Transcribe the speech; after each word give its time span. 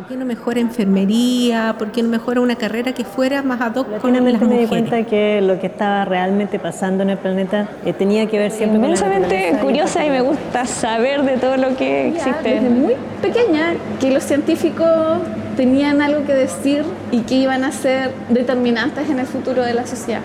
¿Por 0.00 0.08
qué 0.08 0.16
no 0.16 0.24
mejora 0.24 0.60
enfermería? 0.60 1.74
¿Por 1.78 1.92
qué 1.92 2.02
no 2.02 2.08
mejora 2.08 2.40
una 2.40 2.56
carrera 2.56 2.94
que 2.94 3.04
fuera 3.04 3.42
más 3.42 3.60
ad 3.60 3.76
hoc 3.76 3.98
con 3.98 4.14
las 4.14 4.22
mujeres? 4.22 4.48
me 4.48 4.60
di 4.60 4.66
cuenta 4.66 5.04
que 5.04 5.42
lo 5.42 5.60
que 5.60 5.66
estaba 5.66 6.06
realmente 6.06 6.58
pasando 6.58 7.02
en 7.02 7.10
el 7.10 7.18
planeta 7.18 7.68
eh, 7.84 7.92
tenía 7.92 8.24
que 8.24 8.38
ver 8.38 8.50
siempre 8.50 8.78
Inmensamente 8.78 9.58
curiosa 9.60 10.06
y 10.06 10.08
me 10.08 10.22
gusta 10.22 10.64
saber 10.64 11.22
de 11.24 11.36
todo 11.36 11.58
lo 11.58 11.76
que 11.76 12.08
existe. 12.08 12.48
Desde 12.48 12.70
muy 12.70 12.94
pequeña 13.20 13.74
que 14.00 14.10
los 14.10 14.24
científicos 14.24 15.18
tenían 15.58 16.00
algo 16.00 16.24
que 16.24 16.32
decir 16.32 16.82
y 17.10 17.20
que 17.20 17.34
iban 17.34 17.62
a 17.62 17.70
ser 17.70 18.10
determinantes 18.30 19.10
en 19.10 19.18
el 19.18 19.26
futuro 19.26 19.62
de 19.62 19.74
la 19.74 19.86
sociedad. 19.86 20.22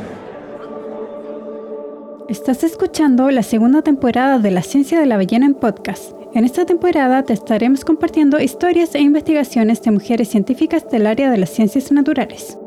Estás 2.30 2.64
escuchando 2.64 3.30
la 3.30 3.44
segunda 3.44 3.82
temporada 3.82 4.40
de 4.40 4.52
La 4.52 4.62
Ciencia 4.62 5.02
de 5.02 5.06
la 5.06 5.18
Ballena 5.18 5.46
en 5.46 5.54
podcast. 5.54 6.15
En 6.36 6.44
esta 6.44 6.66
temporada 6.66 7.24
te 7.24 7.32
estaremos 7.32 7.86
compartiendo 7.86 8.42
historias 8.42 8.94
e 8.94 9.00
investigaciones 9.00 9.82
de 9.82 9.92
mujeres 9.92 10.28
científicas 10.28 10.86
del 10.90 11.08
área 11.08 11.32
de 11.32 11.38
las 11.38 11.50
ciencias 11.50 11.94
naturales. 11.94 12.60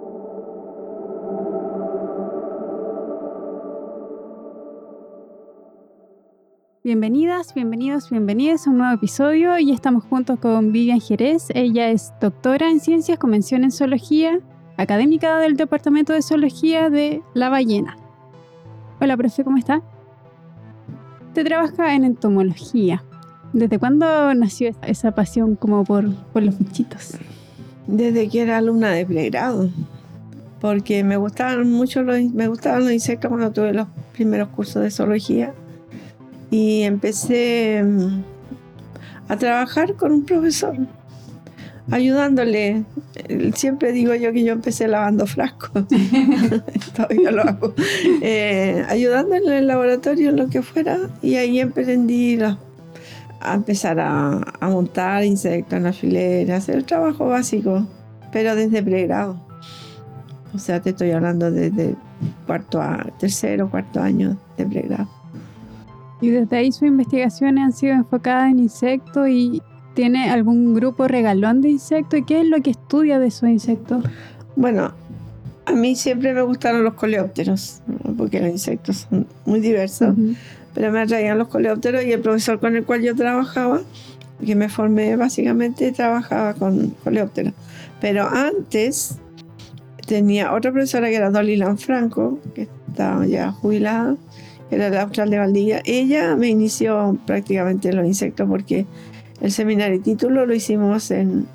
Bienvenidas, 6.82 7.52
bienvenidos, 7.52 8.08
bienvenidas 8.08 8.66
a 8.66 8.70
un 8.70 8.78
nuevo 8.78 8.94
episodio 8.94 9.58
y 9.58 9.72
estamos 9.72 10.02
juntos 10.04 10.38
con 10.38 10.72
Vivian 10.72 11.02
Jerez. 11.02 11.48
Ella 11.54 11.90
es 11.90 12.14
doctora 12.22 12.70
en 12.70 12.80
ciencias, 12.80 13.18
convención 13.18 13.64
en 13.64 13.70
zoología, 13.70 14.40
académica 14.78 15.36
del 15.36 15.58
Departamento 15.58 16.14
de 16.14 16.22
Zoología 16.22 16.88
de 16.88 17.22
La 17.34 17.50
Ballena. 17.50 17.98
Hola, 18.98 19.14
profe, 19.18 19.44
¿cómo 19.44 19.58
está? 19.58 19.82
Te 21.34 21.44
trabaja 21.44 21.94
en 21.94 22.04
entomología. 22.04 23.04
¿Desde 23.52 23.78
cuándo 23.78 24.34
nació 24.34 24.74
esa 24.86 25.12
pasión 25.12 25.56
como 25.56 25.84
por, 25.84 26.04
los 26.04 26.58
bichitos? 26.58 27.12
Desde 27.86 28.28
que 28.28 28.42
era 28.42 28.58
alumna 28.58 28.90
de 28.90 29.06
pregrado, 29.06 29.70
porque 30.60 31.02
me 31.02 31.16
gustaban 31.16 31.70
mucho 31.70 32.02
los, 32.02 32.22
me 32.22 32.48
gustaban 32.48 32.84
los 32.84 32.92
insectos 32.92 33.30
cuando 33.30 33.50
tuve 33.50 33.72
los 33.72 33.88
primeros 34.12 34.48
cursos 34.48 34.82
de 34.82 34.90
zoología 34.90 35.54
y 36.50 36.82
empecé 36.82 37.82
mm, 37.82 38.22
a 39.28 39.36
trabajar 39.38 39.94
con 39.94 40.12
un 40.12 40.24
profesor, 40.26 40.76
ayudándole. 41.90 42.84
Siempre 43.54 43.92
digo 43.92 44.14
yo 44.14 44.30
que 44.32 44.44
yo 44.44 44.52
empecé 44.52 44.88
lavando 44.88 45.26
frascos, 45.26 45.84
todavía 46.94 47.30
lo 47.30 47.42
hago, 47.42 47.74
eh, 48.20 48.84
ayudándole 48.90 49.46
en 49.46 49.52
el 49.54 49.66
laboratorio, 49.66 50.28
en 50.28 50.36
lo 50.36 50.50
que 50.50 50.60
fuera, 50.60 50.98
y 51.22 51.36
ahí 51.36 51.60
emprendí 51.60 52.36
los 52.36 52.58
a 53.40 53.54
empezar 53.54 53.98
a, 54.00 54.40
montar 54.62 55.24
insectos 55.24 55.76
en 55.76 55.84
la 55.84 55.92
filera, 55.92 56.56
hacer 56.56 56.76
el 56.76 56.84
trabajo 56.84 57.26
básico, 57.26 57.86
pero 58.32 58.54
desde 58.54 58.82
pregrado. 58.82 59.36
O 60.54 60.58
sea, 60.58 60.80
te 60.80 60.90
estoy 60.90 61.10
hablando 61.10 61.50
desde 61.50 61.94
cuarto 62.46 62.80
a 62.80 63.06
tercero, 63.18 63.70
cuarto 63.70 64.00
año 64.00 64.36
de 64.56 64.66
pregrado. 64.66 65.08
Y 66.20 66.30
desde 66.30 66.56
ahí 66.56 66.72
sus 66.72 66.88
investigaciones 66.88 67.64
han 67.64 67.72
sido 67.72 67.94
enfocadas 67.94 68.50
en 68.50 68.58
insectos 68.58 69.28
y 69.28 69.62
tiene 69.94 70.30
algún 70.30 70.74
grupo 70.74 71.06
regalón 71.06 71.60
de 71.60 71.70
insectos. 71.70 72.20
¿Y 72.20 72.24
qué 72.24 72.40
es 72.40 72.46
lo 72.46 72.60
que 72.60 72.70
estudia 72.70 73.18
de 73.18 73.28
esos 73.28 73.48
insectos? 73.48 74.04
Bueno, 74.56 74.92
a 75.64 75.72
mí 75.72 75.94
siempre 75.94 76.32
me 76.32 76.42
gustaron 76.42 76.82
los 76.82 76.94
coleópteros, 76.94 77.82
porque 78.16 78.40
los 78.40 78.50
insectos 78.50 79.06
son 79.08 79.26
muy 79.44 79.60
diversos 79.60 80.14
pero 80.74 80.92
me 80.92 81.00
atraían 81.00 81.38
los 81.38 81.48
coleópteros 81.48 82.04
y 82.04 82.12
el 82.12 82.20
profesor 82.20 82.60
con 82.60 82.76
el 82.76 82.84
cual 82.84 83.02
yo 83.02 83.14
trabajaba, 83.14 83.80
que 84.44 84.54
me 84.54 84.68
formé 84.68 85.16
básicamente, 85.16 85.90
trabajaba 85.92 86.54
con 86.54 86.90
coleópteros. 87.02 87.52
Pero 88.00 88.28
antes 88.28 89.18
tenía 90.06 90.52
otra 90.54 90.72
profesora 90.72 91.08
que 91.08 91.16
era 91.16 91.30
Dolly 91.30 91.56
Lanfranco, 91.56 92.38
que 92.54 92.68
estaba 92.88 93.26
ya 93.26 93.52
jubilada, 93.52 94.16
era 94.70 94.90
de 94.90 94.98
Austral 94.98 95.30
de 95.30 95.38
Valdivia. 95.38 95.82
Ella 95.84 96.36
me 96.36 96.48
inició 96.48 97.18
prácticamente 97.26 97.88
en 97.88 97.96
los 97.96 98.06
insectos 98.06 98.48
porque 98.48 98.86
el 99.40 99.52
seminario 99.52 100.00
título 100.00 100.46
lo 100.46 100.54
hicimos 100.54 101.10
en 101.10 101.46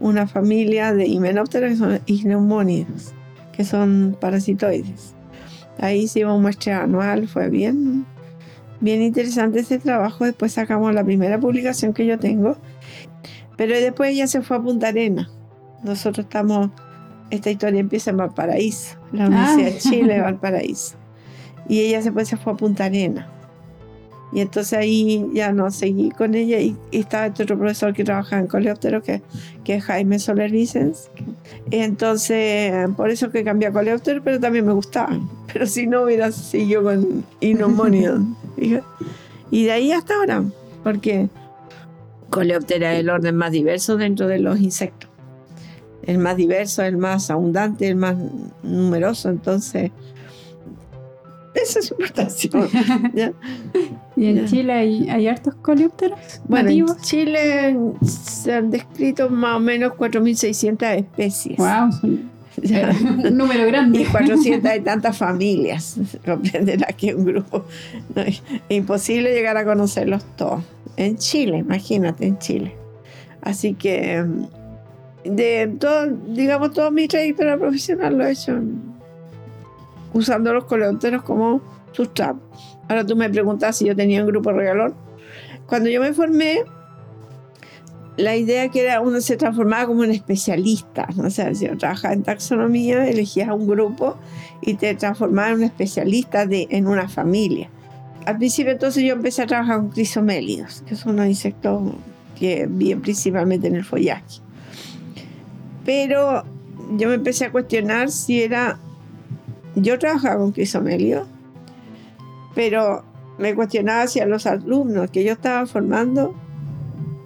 una 0.00 0.26
familia 0.26 0.92
de 0.92 1.06
himenópteros 1.06 1.70
que 1.70 1.76
son 1.76 2.00
igneumónidos, 2.06 3.12
que 3.52 3.64
son 3.64 4.16
parasitoides. 4.20 5.14
Ahí 5.78 6.02
hicimos 6.02 6.36
un 6.36 6.42
muestreo 6.42 6.80
anual, 6.80 7.28
fue 7.28 7.48
bien 7.48 8.04
bien 8.82 9.00
interesante 9.00 9.60
este 9.60 9.78
trabajo. 9.78 10.24
Después 10.24 10.52
sacamos 10.52 10.92
la 10.94 11.04
primera 11.04 11.40
publicación 11.40 11.94
que 11.94 12.04
yo 12.04 12.18
tengo. 12.18 12.56
Pero 13.56 13.74
después 13.74 14.10
ella 14.10 14.26
se 14.26 14.42
fue 14.42 14.56
a 14.56 14.60
Punta 14.60 14.88
Arena. 14.88 15.30
Nosotros 15.82 16.26
estamos, 16.26 16.70
esta 17.30 17.50
historia 17.50 17.80
empieza 17.80 18.10
en 18.10 18.18
Valparaíso, 18.18 18.96
la 19.12 19.26
Universidad 19.26 19.64
de 19.64 19.76
ah. 19.76 19.78
Chile, 19.78 20.20
Valparaíso. 20.22 20.96
Y 21.68 21.80
ella 21.80 22.02
después 22.02 22.28
se 22.28 22.36
fue 22.36 22.52
a 22.52 22.56
Punta 22.56 22.84
Arena. 22.84 23.28
Y 24.32 24.40
entonces 24.40 24.78
ahí 24.78 25.28
ya 25.34 25.52
no 25.52 25.70
seguí 25.70 26.10
con 26.10 26.34
ella 26.34 26.58
y, 26.58 26.74
estaba 26.90 27.26
este 27.26 27.42
otro 27.42 27.58
profesor 27.58 27.92
que 27.92 28.02
trabajaba 28.02 28.40
en 28.40 28.48
coleóptero, 28.48 29.02
que, 29.02 29.20
que 29.62 29.74
es 29.74 29.84
Jaime 29.84 30.18
Soler 30.18 30.50
Vicens. 30.50 31.10
Entonces, 31.70 32.72
por 32.96 33.10
eso 33.10 33.30
que 33.30 33.44
cambié 33.44 33.68
a 33.68 33.72
coleóptero, 33.72 34.22
pero 34.24 34.40
también 34.40 34.64
me 34.64 34.72
gustaba. 34.72 35.20
Pero 35.52 35.66
si 35.66 35.86
no, 35.86 36.04
hubiera 36.04 36.32
seguido 36.32 36.82
con 36.82 37.24
Inomonion. 37.40 38.36
y 38.56 39.64
de 39.64 39.72
ahí 39.72 39.92
hasta 39.92 40.14
ahora, 40.14 40.44
porque 40.82 41.28
coleóptero 42.30 42.86
es 42.86 43.00
el 43.00 43.10
orden 43.10 43.36
más 43.36 43.52
diverso 43.52 43.96
dentro 43.96 44.26
de 44.26 44.38
los 44.38 44.60
insectos. 44.60 45.10
El 46.02 46.18
más 46.18 46.36
diverso, 46.36 46.82
el 46.82 46.96
más 46.96 47.30
abundante, 47.30 47.86
el 47.86 47.94
más 47.94 48.16
numeroso. 48.64 49.28
Entonces, 49.28 49.92
esa 51.54 51.78
es 51.78 51.86
su 51.86 51.94
importación. 51.94 52.68
¿Y 54.16 54.26
en 54.26 54.46
Chile 54.46 54.72
hay, 54.72 55.08
hay, 55.08 55.28
hartos 55.28 55.54
coleópteros 55.56 56.18
bueno, 56.48 56.70
En 56.70 56.86
Chile 57.02 57.76
se 58.04 58.52
han 58.52 58.70
descrito 58.70 59.28
más 59.30 59.56
o 59.56 59.60
menos 59.60 59.92
4.600 59.92 60.96
especies. 60.96 61.58
¡Wow! 61.58 61.90
un 63.24 63.36
número 63.36 63.66
grande. 63.66 64.02
Y 64.02 64.04
400 64.04 64.76
y 64.76 64.80
tantas 64.80 65.16
familias. 65.16 65.96
Comprenderá 66.24 66.88
que 66.88 67.14
un 67.14 67.24
grupo. 67.24 67.64
es 68.16 68.42
imposible 68.68 69.32
llegar 69.32 69.56
a 69.56 69.64
conocerlos 69.64 70.24
todos. 70.36 70.62
En 70.96 71.16
Chile, 71.16 71.58
imagínate, 71.58 72.26
en 72.26 72.38
Chile. 72.38 72.76
Así 73.40 73.74
que, 73.74 74.24
de 75.24 75.74
todo, 75.78 76.06
digamos, 76.28 76.72
todo 76.72 76.90
mi 76.90 77.08
trayectoria 77.08 77.56
profesional 77.56 78.18
lo 78.18 78.26
he 78.26 78.32
hecho 78.32 78.60
usando 80.12 80.52
los 80.52 80.64
coleópteros 80.64 81.22
como 81.22 81.60
sustrato. 81.92 82.40
Ahora 82.88 83.06
tú 83.06 83.16
me 83.16 83.28
preguntas 83.30 83.76
si 83.76 83.86
yo 83.86 83.96
tenía 83.96 84.20
un 84.20 84.28
grupo 84.28 84.52
regalón. 84.52 84.94
Cuando 85.66 85.88
yo 85.88 86.00
me 86.00 86.12
formé, 86.12 86.64
la 88.22 88.36
idea 88.36 88.68
que 88.68 88.82
era 88.82 89.00
uno 89.00 89.20
se 89.20 89.36
transformaba 89.36 89.86
como 89.86 90.02
un 90.02 90.10
especialista. 90.10 91.08
O 91.18 91.28
sea, 91.28 91.52
si 91.54 91.66
yo 91.66 91.76
trabajaba 91.76 92.14
en 92.14 92.22
taxonomía, 92.22 93.08
elegías 93.08 93.48
un 93.50 93.66
grupo 93.66 94.16
y 94.60 94.74
te 94.74 94.94
transformabas 94.94 95.52
en 95.52 95.56
un 95.58 95.64
especialista 95.64 96.46
de, 96.46 96.68
en 96.70 96.86
una 96.86 97.08
familia. 97.08 97.68
Al 98.24 98.38
principio 98.38 98.72
entonces 98.72 99.02
yo 99.02 99.14
empecé 99.14 99.42
a 99.42 99.46
trabajar 99.46 99.78
con 99.78 99.90
crisomélidos, 99.90 100.82
que 100.86 100.94
son 100.94 101.14
unos 101.14 101.26
insectos 101.26 101.82
que 102.38 102.66
viven 102.70 103.00
principalmente 103.00 103.66
en 103.66 103.74
el 103.74 103.84
follaje. 103.84 104.40
Pero 105.84 106.44
yo 106.96 107.08
me 107.08 107.14
empecé 107.14 107.46
a 107.46 107.52
cuestionar 107.52 108.10
si 108.10 108.40
era 108.40 108.78
yo 109.74 109.98
trabajaba 109.98 110.36
con 110.36 110.52
crisomelio, 110.52 111.26
pero 112.54 113.04
me 113.38 113.54
cuestionaba 113.54 114.06
si 114.06 114.20
a 114.20 114.26
los 114.26 114.46
alumnos 114.46 115.10
que 115.10 115.24
yo 115.24 115.32
estaba 115.32 115.66
formando, 115.66 116.34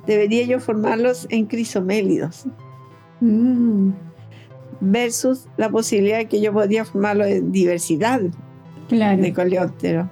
debería 0.06 0.44
yo 0.44 0.61
formarlos 0.61 1.27
en 1.31 1.47
crisomélidos. 1.47 2.44
Mm. 3.21 3.91
Versus 4.81 5.47
la 5.56 5.70
posibilidad 5.70 6.19
de 6.19 6.26
que 6.26 6.41
yo 6.41 6.53
podía 6.53 6.85
formarlos 6.85 7.29
en 7.29 7.50
diversidad 7.50 8.20
de 8.91 9.32
coleópteros. 9.32 10.06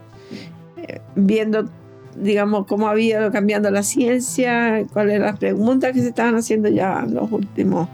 Viendo, 1.15 1.69
digamos, 2.17 2.67
cómo 2.67 2.89
había 2.89 3.21
ido 3.21 3.31
cambiando 3.31 3.71
la 3.71 3.83
ciencia, 3.83 4.85
cuáles 4.93 5.17
eran 5.17 5.29
las 5.29 5.39
preguntas 5.39 5.93
que 5.93 6.01
se 6.01 6.09
estaban 6.09 6.35
haciendo 6.35 6.69
ya 6.69 7.01
en 7.07 7.15
los 7.15 7.31
últimos 7.31 7.89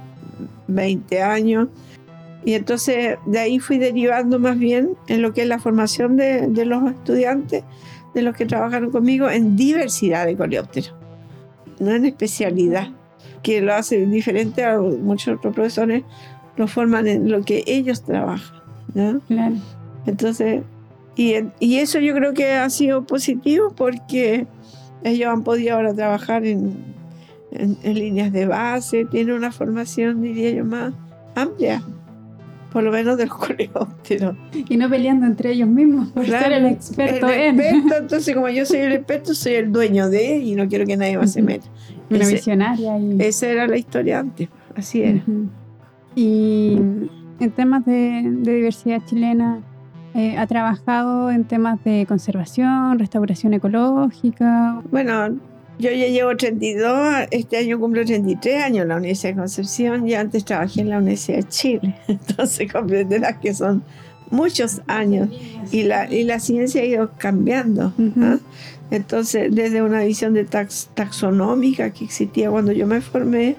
20 0.68 1.22
años 1.22 1.68
y 2.44 2.54
entonces 2.54 3.18
de 3.26 3.38
ahí 3.38 3.58
fui 3.58 3.78
derivando 3.78 4.38
más 4.38 4.58
bien 4.58 4.96
en 5.08 5.22
lo 5.22 5.32
que 5.32 5.42
es 5.42 5.48
la 5.48 5.58
formación 5.58 6.16
de, 6.16 6.48
los 6.64 6.90
estudiantes, 6.90 7.64
de 8.14 8.22
los 8.22 8.34
que 8.34 8.46
trabajaron 8.46 8.90
conmigo, 8.90 9.28
en 9.28 9.56
diversidad 9.56 10.26
de 10.26 10.36
coleópteros, 10.36 10.94
no 11.80 11.90
en 11.90 12.04
especialidad, 12.04 12.88
que 13.42 13.60
lo 13.60 13.74
hace 13.74 14.06
diferente 14.06 14.64
a 14.64 14.78
muchos 14.78 15.38
otros 15.38 15.54
profesores, 15.54 16.04
lo 16.56 16.68
forman 16.68 17.06
en 17.06 17.30
lo 17.30 17.42
que 17.42 17.64
ellos 17.66 18.04
trabajan. 18.04 18.60
Claro. 18.92 19.56
Entonces, 20.06 20.62
y, 21.16 21.34
y 21.58 21.78
eso 21.78 21.98
yo 21.98 22.14
creo 22.14 22.32
que 22.34 22.52
ha 22.52 22.70
sido 22.70 23.04
positivo 23.04 23.72
porque 23.74 24.46
ellos 25.04 25.28
han 25.28 25.42
podido 25.42 25.76
ahora 25.76 25.94
trabajar 25.94 26.44
en, 26.44 26.74
en, 27.52 27.78
en 27.82 27.94
líneas 27.94 28.32
de 28.32 28.46
base, 28.46 29.06
tiene 29.06 29.34
una 29.34 29.52
formación, 29.52 30.22
diría 30.22 30.50
yo, 30.50 30.64
más 30.64 30.92
amplia, 31.34 31.82
por 32.72 32.82
lo 32.82 32.90
menos 32.92 33.16
de 33.18 33.26
los 33.26 33.34
coleópteros. 33.36 34.36
Y 34.68 34.76
no 34.76 34.88
peleando 34.88 35.26
entre 35.26 35.52
ellos 35.52 35.68
mismos 35.68 36.08
por 36.12 36.24
Claro, 36.24 36.44
ser 36.44 36.52
el 36.54 36.66
experto 36.66 37.28
el 37.28 37.40
en. 37.40 37.60
experto, 37.60 37.94
entonces 38.00 38.34
como 38.34 38.48
yo 38.48 38.64
soy 38.66 38.78
el 38.80 38.92
experto, 38.92 39.34
soy 39.34 39.54
el 39.54 39.72
dueño 39.72 40.08
de 40.08 40.38
y 40.38 40.54
no 40.54 40.68
quiero 40.68 40.86
que 40.86 40.96
nadie 40.96 41.18
más 41.18 41.32
se 41.32 41.42
meta. 41.42 41.66
Una 42.10 42.20
Ese- 42.20 42.34
visionaria. 42.34 42.98
Y, 42.98 43.16
Esa 43.22 43.46
era 43.48 43.66
la 43.66 43.76
historia 43.76 44.20
antes, 44.20 44.48
así 44.76 45.02
era. 45.02 45.22
Y 46.14 46.76
en 47.40 47.50
temas 47.54 47.84
de, 47.84 48.22
de 48.26 48.54
diversidad 48.56 49.02
chilena, 49.06 49.60
eh, 50.14 50.36
¿ha 50.36 50.46
trabajado 50.46 51.30
en 51.30 51.44
temas 51.44 51.82
de 51.84 52.04
conservación, 52.08 52.98
restauración 52.98 53.54
ecológica? 53.54 54.82
Bueno, 54.90 55.38
yo 55.80 55.90
ya 55.90 56.06
llevo 56.08 56.36
32, 56.36 57.28
este 57.30 57.56
año 57.56 57.80
cumplo 57.80 58.04
33 58.04 58.62
años 58.62 58.82
en 58.82 58.88
la 58.88 58.96
Universidad 58.96 59.30
de 59.32 59.38
Concepción 59.38 60.06
y 60.08 60.14
antes 60.14 60.44
trabajé 60.44 60.82
en 60.82 60.90
la 60.90 60.98
Universidad 60.98 61.38
de 61.38 61.48
Chile. 61.48 61.94
Entonces 62.08 62.70
comprenderás 62.72 63.38
que 63.38 63.54
son 63.54 63.82
muchos 64.30 64.82
años 64.86 65.28
y 65.72 65.82
la, 65.82 66.12
y 66.12 66.24
la 66.24 66.38
ciencia 66.38 66.82
ha 66.82 66.84
ido 66.84 67.10
cambiando. 67.18 67.92
¿ah? 68.20 68.38
Entonces, 68.90 69.54
desde 69.54 69.82
una 69.82 70.02
visión 70.02 70.34
de 70.34 70.44
tax- 70.44 70.88
taxonómica 70.94 71.90
que 71.92 72.04
existía 72.04 72.50
cuando 72.50 72.72
yo 72.72 72.86
me 72.86 73.00
formé, 73.00 73.56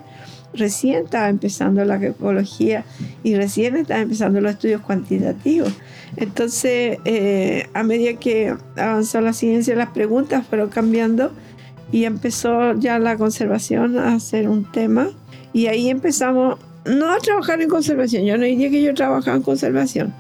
recién 0.54 1.06
estaba 1.06 1.30
empezando 1.30 1.84
la 1.86 1.96
ecología 1.96 2.84
y 3.24 3.36
recién 3.36 3.78
estaba 3.78 4.02
empezando 4.02 4.42
los 4.42 4.52
estudios 4.54 4.82
cuantitativos. 4.82 5.74
Entonces, 6.18 6.98
eh, 7.06 7.68
a 7.74 7.84
medida 7.84 8.20
que 8.20 8.54
avanzó 8.76 9.22
la 9.22 9.32
ciencia, 9.34 9.76
las 9.76 9.90
preguntas 9.90 10.46
fueron 10.46 10.70
cambiando 10.70 11.32
y 11.92 12.06
empezó 12.06 12.74
ya 12.74 13.00
la 13.00 13.18
conservación 13.18 13.98
a 13.98 14.20
ser 14.20 14.48
un 14.48 14.70
tema. 14.72 15.10
Y 15.54 15.68
ahí 15.68 15.90
empezamos, 15.90 16.58
no 16.86 17.12
a 17.12 17.18
trabajar 17.18 17.62
en 17.62 17.70
conservación, 17.70 18.26
yo 18.26 18.38
no 18.38 18.46
diría 18.46 18.70
que 18.70 18.82
yo 18.82 18.94
trabajaba 18.94 19.38
en 19.38 19.44
conservación, 19.44 20.14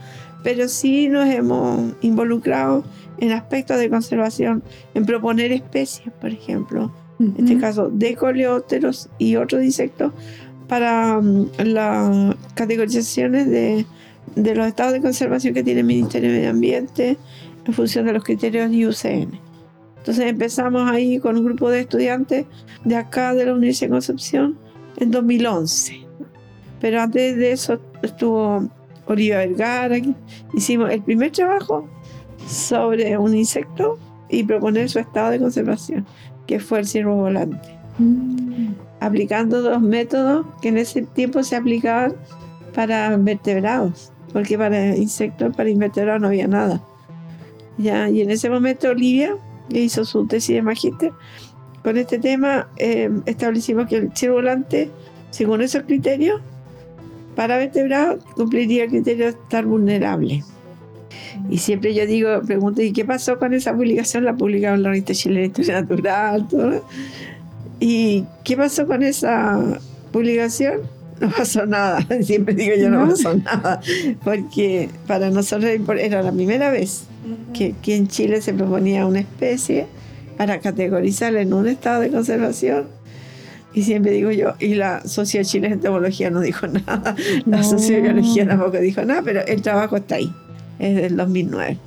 pero 0.44 0.68
sí 0.68 1.08
nos 1.08 1.30
hemos 1.30 1.94
involucrado 2.02 2.84
en 3.20 3.32
aspectos 3.32 3.80
de 3.80 3.90
conservación, 3.90 4.64
en 4.94 5.06
proponer 5.06 5.52
especies, 5.52 6.12
por 6.20 6.32
ejemplo, 6.32 6.92
en 7.20 7.36
este 7.38 7.60
caso 7.60 7.90
de 7.90 8.16
coleópteros 8.16 9.10
y 9.20 9.36
otros 9.36 9.64
insectos, 9.64 10.12
para 10.68 11.22
mm, 11.22 11.50
las 11.66 12.36
categorizaciones 12.56 13.48
de, 13.48 13.86
de 14.36 14.56
los 14.56 14.66
estados 14.66 14.94
de 14.94 15.02
conservación 15.02 15.54
que 15.54 15.64
tiene 15.64 15.82
el 15.82 15.86
Ministerio 15.86 16.32
de 16.32 16.38
Medio 16.38 16.50
Ambiente 16.50 17.18
en 17.66 17.74
función 17.74 18.08
de 18.08 18.14
los 18.14 18.24
criterios 18.24 18.70
de 18.72 18.76
IUCN. 18.76 19.51
Entonces 20.02 20.26
empezamos 20.26 20.90
ahí 20.90 21.20
con 21.20 21.38
un 21.38 21.46
grupo 21.46 21.70
de 21.70 21.82
estudiantes 21.82 22.46
de 22.84 22.96
acá 22.96 23.34
de 23.34 23.46
la 23.46 23.54
Universidad 23.54 23.88
de 23.88 23.92
Concepción 23.92 24.58
en 24.98 25.12
2011. 25.12 26.08
Pero 26.80 27.02
antes 27.02 27.38
de 27.38 27.52
eso 27.52 27.80
estuvo 28.02 28.68
Olivia 29.06 29.38
Vergara. 29.38 29.98
Hicimos 30.54 30.92
el 30.92 31.02
primer 31.04 31.32
trabajo 31.32 31.88
sobre 32.48 33.18
un 33.18 33.36
insecto 33.36 34.00
y 34.30 34.44
proponer 34.44 34.90
su 34.90 35.00
estado 35.00 35.32
de 35.32 35.40
conservación, 35.40 36.06
que 36.48 36.60
fue 36.60 36.80
el 36.80 36.88
ciervo 36.88 37.16
volante 37.16 37.82
Mm. 37.98 38.74
aplicando 39.00 39.62
dos 39.62 39.82
métodos 39.82 40.46
que 40.62 40.70
en 40.70 40.78
ese 40.78 41.02
tiempo 41.02 41.44
se 41.44 41.56
aplicaban 41.56 42.16
para 42.74 43.16
vertebrados, 43.18 44.12
porque 44.32 44.58
para 44.58 44.96
insectos, 44.96 45.56
para 45.56 45.70
invertebrados 45.70 46.22
no 46.22 46.28
había 46.28 46.48
nada. 46.48 46.82
Ya, 47.78 48.10
y 48.10 48.22
en 48.22 48.32
ese 48.32 48.50
momento 48.50 48.90
Olivia 48.90 49.36
hizo 49.80 50.06
su 50.06 50.26
tesis 50.28 50.56
de 50.56 50.62
magíster. 50.62 51.12
Con 51.84 51.98
este 51.98 52.20
tema 52.20 52.68
eh, 52.78 53.10
establecimos 53.26 53.88
que 53.88 53.98
el 53.98 54.12
ciervo 54.14 54.36
volante, 54.38 54.90
según 55.32 55.62
esos 55.62 55.84
criterios, 55.84 56.42
para 57.36 57.58
vertebrados 57.58 58.24
cumpliría 58.36 58.84
el 58.84 58.90
criterio 58.90 59.26
de 59.26 59.32
estar 59.32 59.66
vulnerable. 59.66 60.44
Y 61.50 61.58
siempre 61.58 61.94
yo 61.94 62.06
digo, 62.06 62.42
pregunto, 62.46 62.82
¿y 62.82 62.92
qué 62.92 63.06
pasó 63.06 63.40
con 63.40 63.54
esa 63.54 63.74
publicación? 63.74 64.26
La 64.26 64.36
publicaron 64.36 64.84
la 64.84 64.90
revista 64.90 65.14
chilena 65.14 65.42
de 65.42 65.48
Historia 65.48 65.82
Natural, 65.82 66.48
todo. 66.48 66.86
¿Y 67.80 68.26
qué 68.44 68.58
pasó 68.58 68.86
con 68.86 69.02
esa 69.02 69.80
publicación? 70.12 70.82
No 71.20 71.30
pasó 71.30 71.66
nada. 71.66 72.06
Siempre 72.22 72.54
digo 72.54 72.76
yo, 72.76 72.90
no, 72.90 73.06
¿No? 73.06 73.12
pasó 73.12 73.36
nada. 73.36 73.82
Porque 74.24 74.90
para 75.08 75.30
nosotros 75.30 75.72
era 75.98 76.22
la 76.22 76.32
primera 76.32 76.70
vez 76.70 77.06
que, 77.54 77.76
en 77.96 78.08
Chile 78.08 78.42
se 78.42 78.54
proponía 78.54 79.06
una 79.06 79.20
especie 79.20 79.88
para 80.38 80.60
categorizarla 80.60 81.42
en 81.42 81.54
un 81.54 81.68
estado 81.68 82.02
de 82.02 82.10
conservación. 82.10 82.86
Y 83.74 83.84
siempre 83.84 84.12
digo 84.12 84.32
yo, 84.32 84.54
y 84.60 84.76
la 84.76 85.02
Sociedad 85.08 85.46
Chilena 85.46 85.70
de 85.70 85.76
Entomología 85.76 86.30
no 86.30 86.42
dijo 86.42 86.68
nada, 86.88 87.16
la 87.46 87.58
No. 87.58 87.64
Sociedad 87.64 88.02
de 88.04 88.12
Biología 88.14 88.48
tampoco 88.48 88.78
dijo 88.80 89.04
nada, 89.06 89.22
pero 89.24 89.42
el 89.46 89.62
trabajo 89.62 89.96
está 89.98 90.16
ahí, 90.16 90.32
es 90.80 90.96
del 90.96 91.16
2009, 91.16 91.78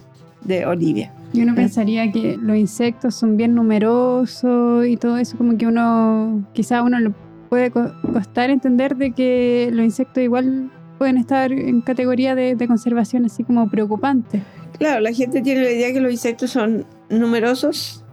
de 0.45 0.67
Olivia. 0.67 1.13
Y 1.35 1.43
uno 1.43 1.55
pensaría 1.55 2.11
que 2.13 2.37
los 2.41 2.57
insectos 2.57 3.15
son 3.17 3.37
bien 3.37 3.55
numerosos 3.57 4.87
y 4.87 4.97
todo 4.97 5.19
eso, 5.19 5.37
como 5.37 5.59
que 5.59 5.67
uno, 5.67 6.47
quizá 6.53 6.83
uno 6.83 6.99
le 7.01 7.11
puede 7.49 7.71
co- 7.71 7.93
costar 8.13 8.51
entender 8.51 8.97
de 8.97 9.11
que 9.13 9.69
los 9.73 9.85
insectos 9.85 10.23
igual 10.23 10.71
pueden 10.97 11.19
estar 11.19 11.53
en 11.53 11.81
categoría 11.81 12.35
de, 12.35 12.55
de 12.55 12.67
conservación 12.69 13.25
así 13.25 13.43
como 13.45 13.69
preocupante. 13.69 14.43
Claro, 14.79 15.01
la 15.01 15.13
gente 15.13 15.41
tiene 15.41 15.63
la 15.63 15.71
idea 15.71 15.93
que 15.93 16.01
los 16.01 16.11
insectos 16.11 16.51
son 16.51 16.85
numerosos, 17.09 18.05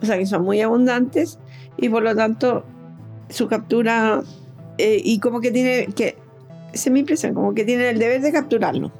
o 0.00 0.06
sea, 0.06 0.16
que 0.16 0.26
son 0.26 0.44
muy 0.44 0.60
abundantes 0.60 1.38
y 1.76 1.88
por 1.88 2.02
lo 2.02 2.14
tanto 2.14 2.64
su 3.28 3.48
captura 3.48 4.22
eh, 4.78 5.00
y 5.02 5.18
como 5.18 5.40
que 5.40 5.50
tiene 5.50 5.86
que, 5.94 6.16
es 6.72 6.90
mi 6.90 7.00
impresión, 7.00 7.34
como 7.34 7.54
que 7.54 7.64
tienen 7.64 7.86
el 7.86 7.98
deber 7.98 8.20
de 8.20 8.32
capturarlo. 8.32 8.92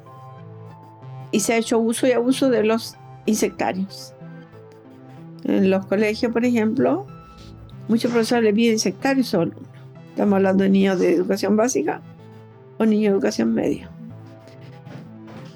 Y 1.31 1.41
se 1.41 1.53
ha 1.53 1.57
hecho 1.57 1.79
uso 1.79 2.07
y 2.07 2.11
abuso 2.11 2.49
de 2.49 2.63
los 2.63 2.95
insectarios. 3.25 4.13
En 5.43 5.69
los 5.69 5.85
colegios, 5.85 6.31
por 6.31 6.45
ejemplo, 6.45 7.05
muchos 7.87 8.11
profesores 8.11 8.43
le 8.43 8.53
piden 8.53 8.73
insectarios 8.73 9.33
alumnos. 9.33 9.61
Estamos 10.09 10.37
hablando 10.37 10.63
de 10.63 10.69
niños 10.69 10.99
de 10.99 11.13
educación 11.13 11.55
básica 11.55 12.01
o 12.77 12.85
niños 12.85 13.11
de 13.11 13.17
educación 13.17 13.53
media. 13.53 13.89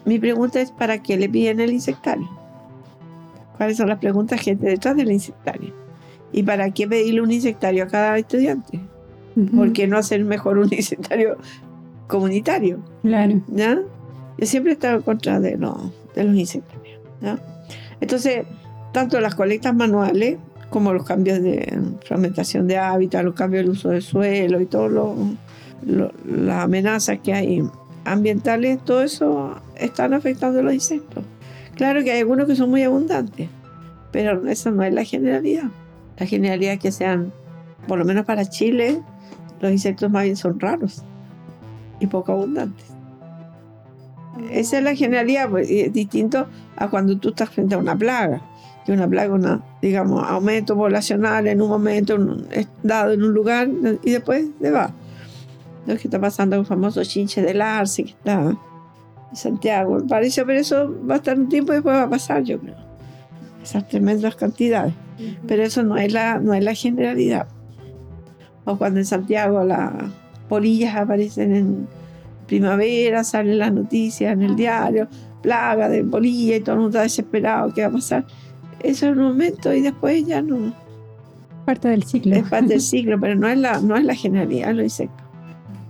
Mi 0.05 0.19
pregunta 0.19 0.59
es, 0.61 0.71
¿para 0.71 1.01
qué 1.03 1.17
le 1.17 1.29
piden 1.29 1.59
el 1.59 1.71
insectario? 1.71 2.27
¿Cuáles 3.57 3.77
son 3.77 3.89
las 3.89 3.99
preguntas 3.99 4.41
que 4.41 4.51
hay 4.51 4.55
detrás 4.55 4.95
del 4.95 5.11
insectario? 5.11 5.73
¿Y 6.31 6.43
para 6.43 6.69
qué 6.71 6.87
pedirle 6.87 7.21
un 7.21 7.31
insectario 7.31 7.83
a 7.83 7.87
cada 7.87 8.17
estudiante? 8.17 8.79
¿Por 9.55 9.73
qué 9.73 9.87
no 9.87 9.97
hacer 9.97 10.23
mejor 10.23 10.57
un 10.57 10.67
insectario 10.73 11.37
comunitario? 12.07 12.79
Claro. 13.03 13.41
Yo 14.37 14.45
siempre 14.45 14.71
he 14.71 14.73
estado 14.73 14.97
en 14.97 15.01
contra 15.03 15.39
de, 15.39 15.57
los- 15.57 15.91
de 16.15 16.23
los 16.23 16.35
insectarios. 16.35 16.99
Entonces, 18.01 18.45
tanto 18.93 19.19
las 19.19 19.35
colectas 19.35 19.75
manuales 19.75 20.37
como 20.69 20.93
los 20.93 21.03
cambios 21.03 21.41
de 21.41 21.77
fragmentación 22.05 22.67
de 22.67 22.77
hábitat, 22.77 23.23
los 23.23 23.33
cambios 23.33 23.63
del 23.63 23.71
uso 23.71 23.89
del 23.89 24.01
suelo 24.01 24.61
y 24.61 24.65
todas 24.65 24.91
las 25.85 26.63
amenazas 26.63 27.19
que 27.23 27.33
hay 27.33 27.63
ambientales, 28.05 28.83
todo 28.83 29.03
eso 29.03 29.55
están 29.75 30.13
afectando 30.13 30.59
a 30.59 30.63
los 30.63 30.73
insectos. 30.73 31.23
Claro 31.75 32.03
que 32.03 32.11
hay 32.11 32.19
algunos 32.19 32.47
que 32.47 32.55
son 32.55 32.69
muy 32.69 32.83
abundantes, 32.83 33.49
pero 34.11 34.45
esa 34.47 34.71
no 34.71 34.83
es 34.83 34.93
la 34.93 35.03
generalidad. 35.03 35.69
La 36.17 36.25
generalidad 36.25 36.73
es 36.73 36.79
que 36.79 36.91
sean, 36.91 37.31
por 37.87 37.97
lo 37.97 38.05
menos 38.05 38.25
para 38.25 38.45
Chile, 38.45 39.01
los 39.61 39.71
insectos 39.71 40.11
más 40.11 40.23
bien 40.23 40.35
son 40.35 40.59
raros 40.59 41.03
y 41.99 42.07
poco 42.07 42.33
abundantes. 42.33 42.85
Esa 44.51 44.77
es 44.77 44.83
la 44.83 44.95
generalidad, 44.95 45.49
pues, 45.49 45.69
es 45.69 45.91
distinto 45.91 46.47
a 46.75 46.89
cuando 46.89 47.17
tú 47.17 47.29
estás 47.29 47.49
frente 47.49 47.75
a 47.75 47.77
una 47.77 47.95
plaga. 47.95 48.41
Que 48.85 48.93
una 48.93 49.07
plaga, 49.07 49.33
una, 49.33 49.61
digamos, 49.81 50.25
aumento 50.27 50.75
poblacional 50.75 51.47
en 51.47 51.61
un 51.61 51.69
momento 51.69 52.17
dado 52.81 53.11
en 53.11 53.23
un 53.23 53.33
lugar 53.33 53.69
y 54.03 54.11
después 54.11 54.47
se 54.59 54.71
va. 54.71 54.91
Lo 55.89 55.97
que 55.97 56.07
está 56.07 56.19
pasando 56.19 56.55
con 56.55 56.61
el 56.61 56.67
famoso 56.67 57.03
chinche 57.03 57.41
del 57.41 57.61
arce 57.61 58.03
que 58.03 58.11
está 58.11 58.41
en 58.41 59.35
Santiago. 59.35 59.97
Pero 60.07 60.59
eso 60.59 60.95
va 61.09 61.15
a 61.15 61.17
estar 61.17 61.37
un 61.37 61.49
tiempo 61.49 61.73
y 61.73 61.77
después 61.77 61.95
va 61.95 62.03
a 62.03 62.09
pasar, 62.09 62.43
yo 62.43 62.59
creo. 62.59 62.75
Esas 63.63 63.87
tremendas 63.87 64.35
cantidades. 64.35 64.93
Pero 65.47 65.63
eso 65.63 65.83
no 65.83 65.97
es 65.97 66.13
la, 66.13 66.39
no 66.39 66.53
es 66.53 66.63
la 66.63 66.73
generalidad. 66.73 67.47
O 68.65 68.77
cuando 68.77 68.99
en 68.99 69.05
Santiago 69.05 69.63
las 69.63 69.91
polillas 70.47 70.95
aparecen 70.95 71.55
en 71.55 71.87
primavera, 72.47 73.23
salen 73.23 73.59
las 73.59 73.73
noticias 73.73 74.33
en 74.33 74.41
el 74.41 74.55
diario, 74.55 75.07
plaga 75.41 75.89
de 75.89 76.03
polilla 76.03 76.57
y 76.57 76.61
todo 76.61 76.75
el 76.75 76.81
mundo 76.81 76.97
está 76.97 77.03
desesperado, 77.03 77.73
¿qué 77.73 77.81
va 77.81 77.87
a 77.87 77.91
pasar? 77.91 78.25
Eso 78.81 79.07
es 79.07 79.17
un 79.17 79.23
momento 79.23 79.73
y 79.73 79.81
después 79.81 80.25
ya 80.25 80.41
no. 80.41 80.73
Parte 81.65 81.89
del 81.89 82.03
ciclo. 82.03 82.35
Es 82.35 82.49
parte 82.49 82.69
del 82.69 82.81
ciclo, 82.93 83.19
pero 83.19 83.35
no 83.35 83.47
es 83.47 83.57
la, 83.57 83.79
no 83.81 83.95
es 83.95 84.03
la 84.03 84.15
generalidad 84.15 84.73
los 84.73 84.83
insectos. 84.83 85.28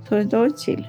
Sobre 0.10 0.26
todo 0.26 0.46
en 0.46 0.54
Chile. 0.54 0.88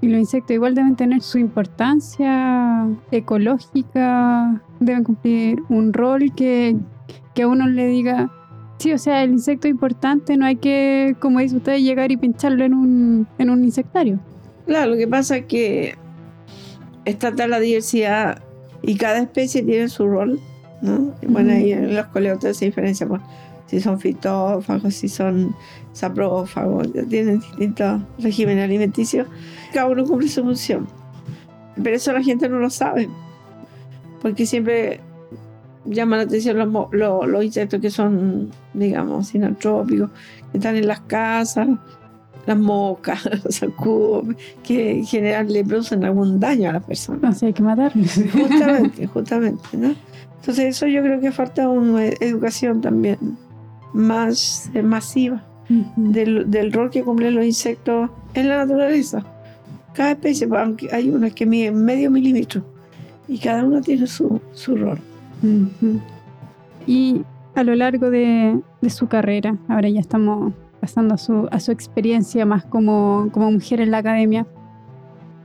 Y 0.00 0.08
los 0.08 0.18
insectos 0.18 0.54
igual 0.54 0.74
deben 0.74 0.96
tener 0.96 1.22
su 1.22 1.38
importancia 1.38 2.88
ecológica, 3.12 4.60
deben 4.80 5.04
cumplir 5.04 5.62
un 5.68 5.92
rol 5.92 6.34
que, 6.34 6.76
que 7.34 7.42
a 7.42 7.48
uno 7.48 7.68
le 7.68 7.86
diga, 7.86 8.30
Sí, 8.82 8.92
o 8.92 8.98
sea, 8.98 9.22
el 9.22 9.30
insecto 9.30 9.68
es 9.68 9.70
importante, 9.70 10.36
no 10.36 10.44
hay 10.44 10.56
que, 10.56 11.14
como 11.20 11.38
dice 11.38 11.58
usted, 11.58 11.78
llegar 11.78 12.10
y 12.10 12.16
pincharlo 12.16 12.64
en 12.64 12.74
un, 12.74 13.28
en 13.38 13.48
un 13.48 13.62
insectario. 13.62 14.18
Claro, 14.66 14.90
lo 14.90 14.96
que 14.96 15.06
pasa 15.06 15.36
es 15.36 15.44
que 15.44 15.94
está 17.04 17.32
tal 17.32 17.50
la 17.50 17.60
diversidad 17.60 18.42
y 18.82 18.96
cada 18.96 19.20
especie 19.20 19.62
tiene 19.62 19.88
su 19.88 20.08
rol, 20.08 20.40
¿no? 20.80 21.14
Bueno, 21.28 21.52
ahí 21.52 21.70
en 21.70 21.94
los 21.94 22.06
coleópteros 22.06 22.56
se 22.56 22.64
diferencia 22.64 23.06
por 23.06 23.20
si 23.66 23.78
son 23.78 24.00
fitófagos, 24.00 24.94
si 24.94 25.08
son 25.08 25.54
saprófagos, 25.92 26.92
ya 26.92 27.02
tienen 27.04 27.40
distintos 27.40 28.00
regímenes 28.18 28.64
alimenticios. 28.64 29.26
Cada 29.72 29.86
uno 29.88 30.04
cumple 30.04 30.28
su 30.28 30.42
función. 30.42 30.86
Pero 31.82 31.96
eso 31.96 32.12
la 32.12 32.22
gente 32.22 32.48
no 32.48 32.58
lo 32.58 32.68
sabe, 32.70 33.08
porque 34.20 34.44
siempre 34.46 35.00
llaman 35.84 36.18
la 36.20 36.24
atención 36.24 36.58
los, 36.58 36.68
mo- 36.68 36.88
lo- 36.92 37.26
los 37.26 37.44
insectos 37.44 37.80
que 37.80 37.90
son, 37.90 38.50
digamos, 38.74 39.28
sinantrópicos, 39.28 40.10
que 40.52 40.58
están 40.58 40.76
en 40.76 40.86
las 40.86 41.00
casas, 41.00 41.68
las 42.46 42.58
moscas, 42.58 43.24
los 43.44 43.56
zancudos, 43.56 44.36
que 44.62 44.98
en 44.98 45.06
general 45.06 45.52
le 45.52 45.64
producen 45.64 46.04
algún 46.04 46.38
daño 46.38 46.70
a 46.70 46.74
las 46.74 46.84
personas. 46.84 47.20
Entonces 47.22 47.42
hay 47.44 47.52
que 47.54 47.62
matarlos. 47.62 48.20
Justamente, 48.32 49.06
justamente, 49.06 49.68
¿no? 49.76 49.94
Entonces 50.40 50.64
eso 50.76 50.86
yo 50.86 51.02
creo 51.02 51.20
que 51.20 51.32
falta 51.32 51.68
una 51.68 52.04
educación 52.06 52.80
también 52.80 53.18
más 53.92 54.70
eh, 54.74 54.82
del, 55.68 56.50
del 56.50 56.72
rol 56.72 56.90
que 56.90 57.02
cumplen 57.02 57.34
los 57.34 57.44
insectos 57.44 58.10
en 58.34 58.48
la 58.48 58.58
naturaleza. 58.58 59.24
Cada 59.94 60.12
especie, 60.12 60.48
aunque 60.56 60.88
hay 60.92 61.10
unas 61.10 61.34
que 61.34 61.46
miden 61.46 61.84
medio 61.84 62.10
milímetro 62.10 62.64
y 63.28 63.38
cada 63.38 63.64
uno 63.64 63.80
tiene 63.80 64.06
su, 64.06 64.40
su 64.52 64.76
rol. 64.76 64.98
Y 66.86 67.22
a 67.54 67.64
lo 67.64 67.74
largo 67.74 68.10
de, 68.10 68.60
de 68.80 68.90
su 68.90 69.06
carrera, 69.06 69.56
ahora 69.68 69.88
ya 69.88 70.00
estamos 70.00 70.52
pasando 70.80 71.14
a 71.14 71.18
su, 71.18 71.48
a 71.50 71.60
su 71.60 71.70
experiencia 71.70 72.44
más 72.44 72.64
como, 72.64 73.28
como 73.32 73.52
mujer 73.52 73.80
en 73.80 73.92
la 73.92 73.98
academia, 73.98 74.46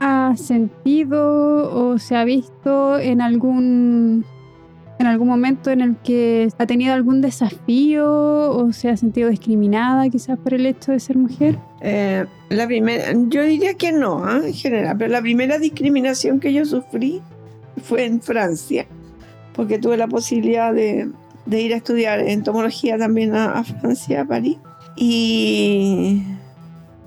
¿ha 0.00 0.34
sentido 0.36 1.72
o 1.72 1.98
se 1.98 2.16
ha 2.16 2.24
visto 2.24 2.98
en 2.98 3.20
algún, 3.20 4.24
en 4.98 5.06
algún 5.06 5.28
momento 5.28 5.70
en 5.70 5.80
el 5.80 5.96
que 5.96 6.48
ha 6.58 6.66
tenido 6.66 6.92
algún 6.92 7.20
desafío 7.20 8.06
o 8.06 8.72
se 8.72 8.88
ha 8.88 8.96
sentido 8.96 9.28
discriminada 9.28 10.08
quizás 10.08 10.38
por 10.38 10.54
el 10.54 10.66
hecho 10.66 10.92
de 10.92 11.00
ser 11.00 11.16
mujer? 11.16 11.58
Eh, 11.80 12.24
la 12.50 12.66
primera, 12.66 13.12
yo 13.28 13.42
diría 13.42 13.74
que 13.74 13.92
no, 13.92 14.24
¿ah? 14.24 14.40
en 14.44 14.54
general, 14.54 14.96
pero 14.98 15.10
la 15.12 15.20
primera 15.20 15.58
discriminación 15.58 16.40
que 16.40 16.52
yo 16.52 16.64
sufrí 16.64 17.20
fue 17.82 18.06
en 18.06 18.20
Francia, 18.20 18.86
porque 19.54 19.78
tuve 19.78 19.96
la 19.96 20.08
posibilidad 20.08 20.74
de, 20.74 21.08
de 21.46 21.62
ir 21.62 21.74
a 21.74 21.76
estudiar 21.76 22.20
entomología 22.20 22.98
también 22.98 23.34
a, 23.34 23.52
a 23.52 23.64
Francia, 23.64 24.22
a 24.22 24.24
París. 24.24 24.58
Y, 24.96 26.24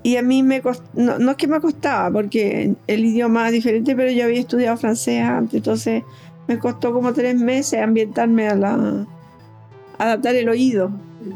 y 0.02 0.16
a 0.16 0.22
mí 0.22 0.42
me 0.42 0.62
cost- 0.62 0.82
no, 0.94 1.18
no 1.18 1.32
es 1.32 1.36
que 1.36 1.46
me 1.46 1.60
costaba, 1.60 2.10
porque 2.10 2.72
el 2.86 3.04
idioma 3.04 3.48
es 3.48 3.52
diferente, 3.52 3.94
pero 3.94 4.10
yo 4.10 4.24
había 4.24 4.40
estudiado 4.40 4.78
francés 4.78 5.22
antes, 5.22 5.56
entonces 5.58 6.02
me 6.52 6.58
costó 6.58 6.92
como 6.92 7.12
tres 7.12 7.36
meses 7.36 7.80
ambientarme 7.80 8.48
a 8.48 8.54
la 8.54 9.06
adaptar 9.98 10.34
el 10.34 10.48
oído, 10.48 10.90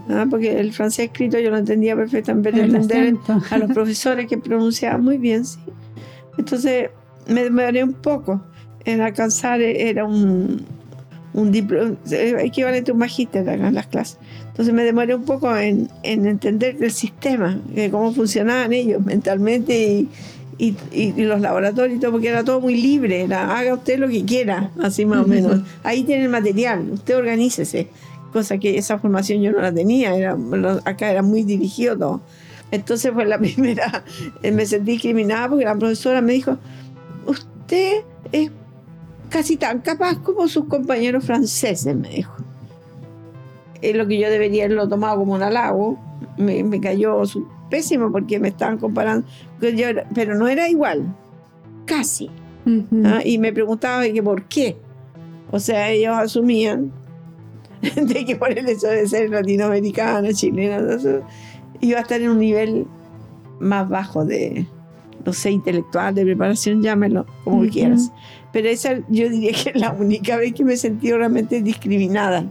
¿ah? 0.09 0.27
porque 0.29 0.59
el 0.59 0.73
francés 0.73 1.07
escrito 1.07 1.39
yo 1.39 1.51
lo 1.51 1.59
entendía 1.59 1.95
perfectamente, 1.95 2.61
entender 2.61 3.17
a 3.51 3.59
los 3.59 3.71
profesores 3.73 4.27
que 4.27 4.39
pronunciaban 4.39 5.05
muy 5.05 5.19
bien, 5.19 5.45
sí. 5.45 5.61
Entonces 6.37 6.91
me 7.29 7.45
demoré 7.45 7.83
un 7.83 7.95
poco 7.95 8.43
en 8.85 9.01
alcanzar, 9.01 9.61
eh, 9.61 9.89
era 9.89 10.05
un, 10.05 10.65
un 11.33 11.53
diploma, 11.53 11.97
equivalente 12.41 12.91
a 12.91 12.95
un 12.95 13.01
magíster 13.01 13.49
en 13.49 13.75
las 13.75 13.87
clases. 13.87 14.19
Entonces 14.49 14.75
me 14.75 14.85
demoré 14.85 15.15
un 15.15 15.25
poco 15.25 15.55
en, 15.57 15.89
en 16.03 16.27
entender 16.27 16.77
el 16.81 16.91
sistema, 16.91 17.61
de 17.75 17.91
cómo 17.91 18.13
funcionaban 18.13 18.73
ellos 18.73 19.05
mentalmente 19.05 19.79
y, 19.79 20.09
y, 20.59 20.75
y- 20.91 21.13
y 21.17 21.25
los 21.25 21.41
laboratorios 21.41 21.99
y 21.99 22.01
todo, 22.01 22.13
porque 22.13 22.29
era 22.29 22.43
todo 22.45 22.61
muy 22.61 22.81
libre, 22.81 23.23
era 23.23 23.57
haga 23.59 23.75
usted 23.75 23.99
lo 23.99 24.09
que 24.09 24.25
quiera, 24.25 24.71
así 24.83 25.05
más 25.05 25.25
o 25.25 25.27
menos. 25.29 25.61
Ahí 25.83 26.03
tiene 26.05 26.25
el 26.25 26.31
material, 26.31 26.91
usted 26.93 27.17
organícese, 27.17 27.89
cosa 28.33 28.59
que 28.59 28.79
esa 28.79 28.99
formación 28.99 29.43
yo 29.43 29.53
no 29.53 29.61
la 29.61 29.73
tenía, 29.73 30.15
era, 30.17 30.37
acá 30.85 31.11
era 31.11 31.23
muy 31.23 31.43
dirigido 31.43 31.97
todo. 31.99 32.21
Entonces 32.71 33.13
fue 33.13 33.25
la 33.27 33.39
primera, 33.41 34.03
eh, 34.43 34.51
me 34.51 34.65
sentí 34.67 34.93
discriminada 34.93 35.49
porque 35.49 35.65
la 35.65 35.75
profesora 35.77 36.21
me 36.23 36.33
dijo, 36.33 36.57
usted 37.27 37.99
es 38.33 38.51
casi 39.29 39.57
tan 39.57 39.81
capaz 39.81 40.19
como 40.23 40.49
sus 40.49 40.65
compañeros 40.67 41.25
franceses, 41.25 41.95
me 41.95 42.09
dijo. 42.09 42.33
Es 43.83 43.95
lo 43.95 44.07
que 44.09 44.19
yo 44.19 44.31
debería 44.31 44.65
haberlo 44.65 44.89
tomado 44.89 45.19
como 45.19 45.35
un 45.35 45.43
halago, 45.43 45.99
me, 46.39 46.65
me 46.65 46.81
cayó 46.81 47.25
su- 47.27 47.47
pésimo 47.71 48.11
porque 48.13 48.39
me 48.39 48.49
estaban 48.49 48.79
comparando, 48.79 49.27
yo 49.61 49.87
pero 50.15 50.35
no 50.37 50.49
era 50.49 50.69
igual, 50.69 51.15
casi. 51.85 52.31
Ujú. 52.65 53.03
¿ah? 53.05 53.21
Y 53.25 53.39
me 53.39 53.53
preguntaba 53.53 54.01
de 54.01 54.13
que 54.13 54.23
por 54.23 54.45
qué. 54.45 54.77
O 55.51 55.61
sea, 55.61 55.91
ellos 55.91 56.17
asumían 56.17 56.93
de 57.97 58.25
que 58.25 58.37
por 58.37 58.57
el 58.57 58.69
hecho 58.69 58.89
de 58.89 59.07
ser 59.07 59.31
latinoamericana, 59.31 60.33
chilena, 60.33 60.99
iba 61.81 61.99
a 61.99 62.03
estar 62.03 62.21
en 62.21 62.31
un 62.31 62.39
nivel 62.39 62.87
más 63.61 63.89
bajo 63.89 64.25
de, 64.25 64.67
no 65.25 65.33
sé, 65.33 65.51
intelectual, 65.51 66.15
de 66.15 66.25
preparación, 66.25 66.83
llámelo 66.83 67.27
como 67.45 67.61
Ujú. 67.63 67.71
quieras. 67.71 68.11
Pero 68.53 68.69
esa 68.69 68.95
yo 69.09 69.29
diría 69.29 69.53
que 69.53 69.71
es 69.71 69.77
la 69.77 69.93
única 69.93 70.37
vez 70.37 70.53
que 70.55 70.65
me 70.65 70.77
sentí 70.77 71.13
realmente 71.13 71.63
discriminada. 71.63 72.47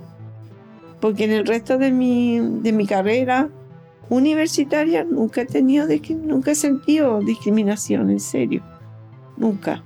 Porque 1.02 1.26
en 1.26 1.32
el 1.32 1.46
resto 1.46 1.78
de 1.78 1.92
mi, 1.92 2.40
de 2.40 2.72
mi 2.72 2.86
carrera 2.86 3.50
universitaria 4.10 5.04
nunca 5.04 5.42
he 5.42 5.46
tenido, 5.46 5.88
nunca 6.24 6.52
he 6.52 6.56
sentido 6.56 7.20
discriminación, 7.22 8.10
en 8.10 8.20
serio. 8.20 8.64
Nunca. 9.38 9.84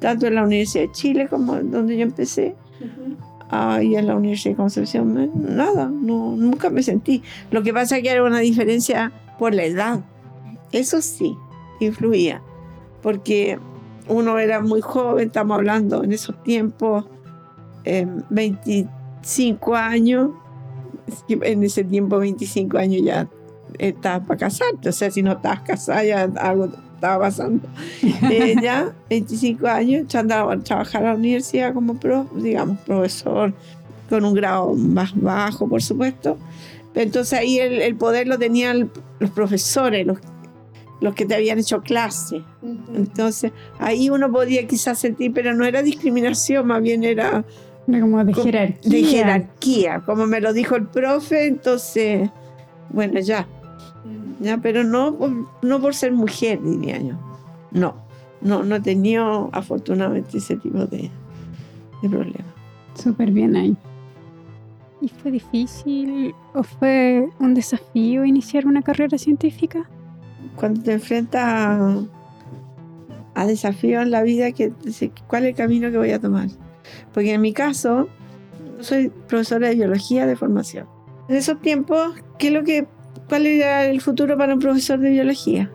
Tanto 0.00 0.26
en 0.26 0.34
la 0.34 0.44
Universidad 0.44 0.84
de 0.84 0.92
Chile 0.92 1.28
como 1.28 1.56
donde 1.56 1.96
yo 1.96 2.02
empecé, 2.02 2.54
ah, 3.50 3.82
y 3.82 3.96
en 3.96 4.06
la 4.06 4.16
Universidad 4.16 4.52
de 4.52 4.56
Concepción, 4.56 5.30
nada, 5.34 5.86
no, 5.86 6.36
nunca 6.36 6.70
me 6.70 6.82
sentí. 6.82 7.22
Lo 7.50 7.62
que 7.62 7.72
pasa 7.72 7.96
es 7.96 8.02
que 8.02 8.10
era 8.10 8.22
una 8.22 8.40
diferencia 8.40 9.12
por 9.38 9.54
la 9.54 9.64
edad. 9.64 10.00
Eso 10.72 11.00
sí, 11.00 11.36
influía. 11.80 12.42
Porque 13.02 13.58
uno 14.08 14.38
era 14.38 14.60
muy 14.60 14.80
joven, 14.80 15.28
estamos 15.28 15.56
hablando 15.56 16.04
en 16.04 16.12
esos 16.12 16.42
tiempos, 16.42 17.06
eh, 17.84 18.06
25 18.30 19.74
años. 19.74 20.30
En 21.28 21.62
ese 21.62 21.84
tiempo, 21.84 22.18
25 22.18 22.78
años 22.78 23.02
ya 23.04 23.28
estabas 23.78 24.26
para 24.26 24.38
casarte. 24.38 24.88
O 24.88 24.92
sea, 24.92 25.10
si 25.10 25.22
no 25.22 25.32
estabas 25.32 25.60
casada, 25.60 26.04
ya 26.04 26.22
algo 26.22 26.68
estaba 26.94 27.26
pasando. 27.26 27.68
Eh, 28.30 28.56
ya, 28.62 28.94
25 29.10 29.66
años, 29.66 30.06
ya 30.08 30.20
andaba 30.20 30.54
a 30.54 30.58
trabajar 30.58 31.04
a 31.04 31.12
la 31.12 31.14
universidad 31.14 31.74
como, 31.74 31.98
pro, 31.98 32.26
digamos, 32.34 32.78
profesor, 32.80 33.52
con 34.08 34.24
un 34.24 34.34
grado 34.34 34.74
más 34.74 35.18
bajo, 35.20 35.68
por 35.68 35.82
supuesto. 35.82 36.38
Entonces 36.94 37.38
ahí 37.38 37.58
el, 37.58 37.82
el 37.82 37.94
poder 37.96 38.26
lo 38.26 38.38
tenían 38.38 38.90
los 39.18 39.30
profesores, 39.30 40.06
los, 40.06 40.18
los 41.00 41.14
que 41.14 41.26
te 41.26 41.34
habían 41.34 41.58
hecho 41.58 41.82
clase. 41.82 42.42
Entonces 42.94 43.52
ahí 43.78 44.08
uno 44.08 44.32
podía 44.32 44.66
quizás 44.66 44.98
sentir, 44.98 45.32
pero 45.34 45.54
no 45.54 45.64
era 45.64 45.82
discriminación, 45.82 46.66
más 46.66 46.82
bien 46.82 47.04
Era 47.04 47.44
como 47.86 48.24
de 48.24 48.34
jerarquía. 48.34 48.90
de 48.90 49.02
jerarquía, 49.04 50.00
como 50.04 50.26
me 50.26 50.40
lo 50.40 50.52
dijo 50.52 50.76
el 50.76 50.86
profe, 50.86 51.46
entonces, 51.46 52.30
bueno, 52.90 53.20
ya. 53.20 53.46
ya 54.40 54.58
pero 54.58 54.84
no 54.84 55.14
por, 55.16 55.30
no 55.62 55.80
por 55.80 55.94
ser 55.94 56.12
mujer, 56.12 56.60
diría 56.62 57.00
yo. 57.00 57.14
No, 57.70 57.94
no, 58.40 58.64
no 58.64 58.76
he 58.76 58.80
tenido 58.80 59.50
afortunadamente 59.52 60.38
ese 60.38 60.56
tipo 60.56 60.86
de, 60.86 61.10
de 62.02 62.08
problemas. 62.08 62.46
Súper 62.94 63.30
bien 63.30 63.56
ahí. 63.56 63.76
¿Y 65.00 65.08
fue 65.08 65.30
difícil 65.30 66.34
o 66.54 66.62
fue 66.62 67.28
un 67.38 67.54
desafío 67.54 68.24
iniciar 68.24 68.66
una 68.66 68.82
carrera 68.82 69.18
científica? 69.18 69.88
Cuando 70.56 70.82
te 70.82 70.94
enfrentas 70.94 71.42
a, 71.44 71.98
a 73.34 73.46
desafíos 73.46 74.02
en 74.02 74.10
la 74.10 74.22
vida, 74.22 74.50
que, 74.52 74.72
¿cuál 75.28 75.44
es 75.44 75.50
el 75.50 75.54
camino 75.54 75.90
que 75.90 75.98
voy 75.98 76.12
a 76.12 76.18
tomar? 76.18 76.48
Porque 77.12 77.34
en 77.34 77.40
mi 77.40 77.52
caso, 77.52 78.08
soy 78.80 79.10
profesora 79.28 79.68
de 79.68 79.74
biología 79.74 80.26
de 80.26 80.36
formación. 80.36 80.86
En 81.28 81.36
esos 81.36 81.60
tiempos, 81.60 82.14
¿qué 82.38 82.48
es 82.48 82.52
lo 82.52 82.62
que, 82.64 82.86
¿cuál 83.28 83.46
era 83.46 83.84
el 83.86 84.00
futuro 84.00 84.36
para 84.36 84.54
un 84.54 84.60
profesor 84.60 84.98
de 85.00 85.10
biología? 85.10 85.70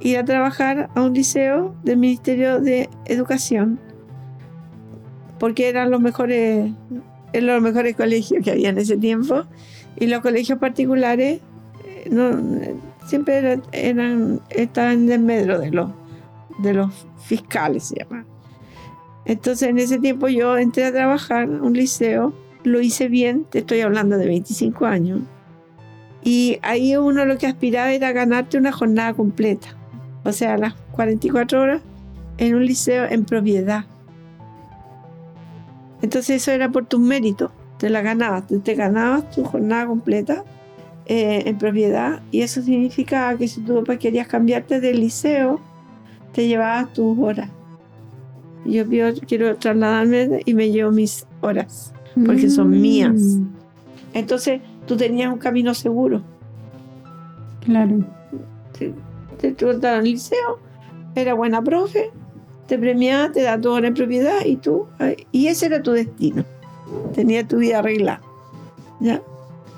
Ir 0.00 0.18
a 0.18 0.24
trabajar 0.24 0.88
a 0.94 1.02
un 1.02 1.12
liceo 1.12 1.74
del 1.82 1.98
Ministerio 1.98 2.60
de 2.60 2.88
Educación, 3.06 3.78
porque 5.38 5.68
eran 5.68 5.90
los 5.90 6.00
mejores, 6.00 6.70
los 7.32 7.62
mejores 7.62 7.96
colegios 7.96 8.44
que 8.44 8.50
había 8.50 8.68
en 8.70 8.78
ese 8.78 8.96
tiempo, 8.96 9.44
y 9.98 10.06
los 10.06 10.20
colegios 10.20 10.58
particulares 10.58 11.40
eh, 11.84 12.74
siempre 13.06 13.38
era- 13.38 13.60
eran, 13.72 14.40
estaban 14.50 14.92
en 14.92 15.06
desmedro 15.06 15.58
de 15.58 15.70
los, 15.70 15.90
de 16.58 16.74
los 16.74 17.06
fiscales, 17.18 17.84
se 17.84 17.96
llama. 17.96 18.24
Entonces 19.24 19.68
en 19.68 19.78
ese 19.78 19.98
tiempo 19.98 20.28
yo 20.28 20.56
entré 20.56 20.84
a 20.84 20.92
trabajar 20.92 21.44
a 21.44 21.62
un 21.62 21.74
liceo 21.74 22.32
lo 22.64 22.80
hice 22.80 23.08
bien, 23.08 23.44
te 23.44 23.60
estoy 23.60 23.80
hablando 23.80 24.18
de 24.18 24.26
25 24.26 24.86
años. 24.86 25.20
Y 26.22 26.58
ahí 26.62 26.96
uno 26.96 27.24
lo 27.24 27.38
que 27.38 27.46
aspiraba 27.46 27.92
era 27.92 28.12
ganarte 28.12 28.58
una 28.58 28.72
jornada 28.72 29.14
completa, 29.14 29.68
o 30.24 30.32
sea, 30.32 30.58
las 30.58 30.74
44 30.92 31.60
horas 31.60 31.82
en 32.38 32.54
un 32.54 32.66
liceo 32.66 33.06
en 33.08 33.24
propiedad. 33.24 33.84
Entonces 36.02 36.42
eso 36.42 36.50
era 36.50 36.70
por 36.70 36.86
tus 36.86 37.00
méritos, 37.00 37.50
te 37.78 37.88
la 37.88 38.02
ganabas, 38.02 38.44
te 38.46 38.74
ganabas 38.74 39.30
tu 39.30 39.44
jornada 39.44 39.86
completa 39.86 40.44
eh, 41.06 41.42
en 41.46 41.58
propiedad 41.58 42.20
y 42.30 42.42
eso 42.42 42.62
significaba 42.62 43.36
que 43.36 43.48
si 43.48 43.60
tú 43.62 43.82
querías 43.98 44.28
cambiarte 44.28 44.80
del 44.80 45.00
liceo, 45.00 45.60
te 46.32 46.46
llevabas 46.46 46.92
tus 46.92 47.18
horas. 47.18 47.50
Yo, 48.64 48.84
quiero 49.26 49.56
trasladarme 49.56 50.42
y 50.44 50.54
me 50.54 50.70
llevo 50.70 50.90
mis 50.92 51.26
horas, 51.40 51.92
porque 52.26 52.50
son 52.50 52.70
Mm. 52.70 52.80
mías. 52.80 53.22
Entonces 54.12 54.60
tú 54.86 54.96
tenías 54.96 55.32
un 55.32 55.38
camino 55.38 55.72
seguro. 55.74 56.22
Claro. 57.64 57.98
Te, 58.78 58.94
te 59.38 59.52
trataron 59.52 60.00
el 60.06 60.12
liceo, 60.12 60.58
era 61.14 61.34
buena 61.34 61.62
profe, 61.62 62.10
te 62.66 62.78
premiaba, 62.78 63.30
te 63.32 63.42
da 63.42 63.60
tu 63.60 63.70
hora 63.70 63.88
en 63.88 63.94
propiedad 63.94 64.44
y 64.44 64.56
tú, 64.56 64.86
y 65.32 65.46
ese 65.48 65.66
era 65.66 65.82
tu 65.82 65.92
destino. 65.92 66.44
Tenía 67.14 67.46
tu 67.46 67.58
vida 67.58 67.78
arreglada. 67.80 68.20
¿ya? 69.00 69.22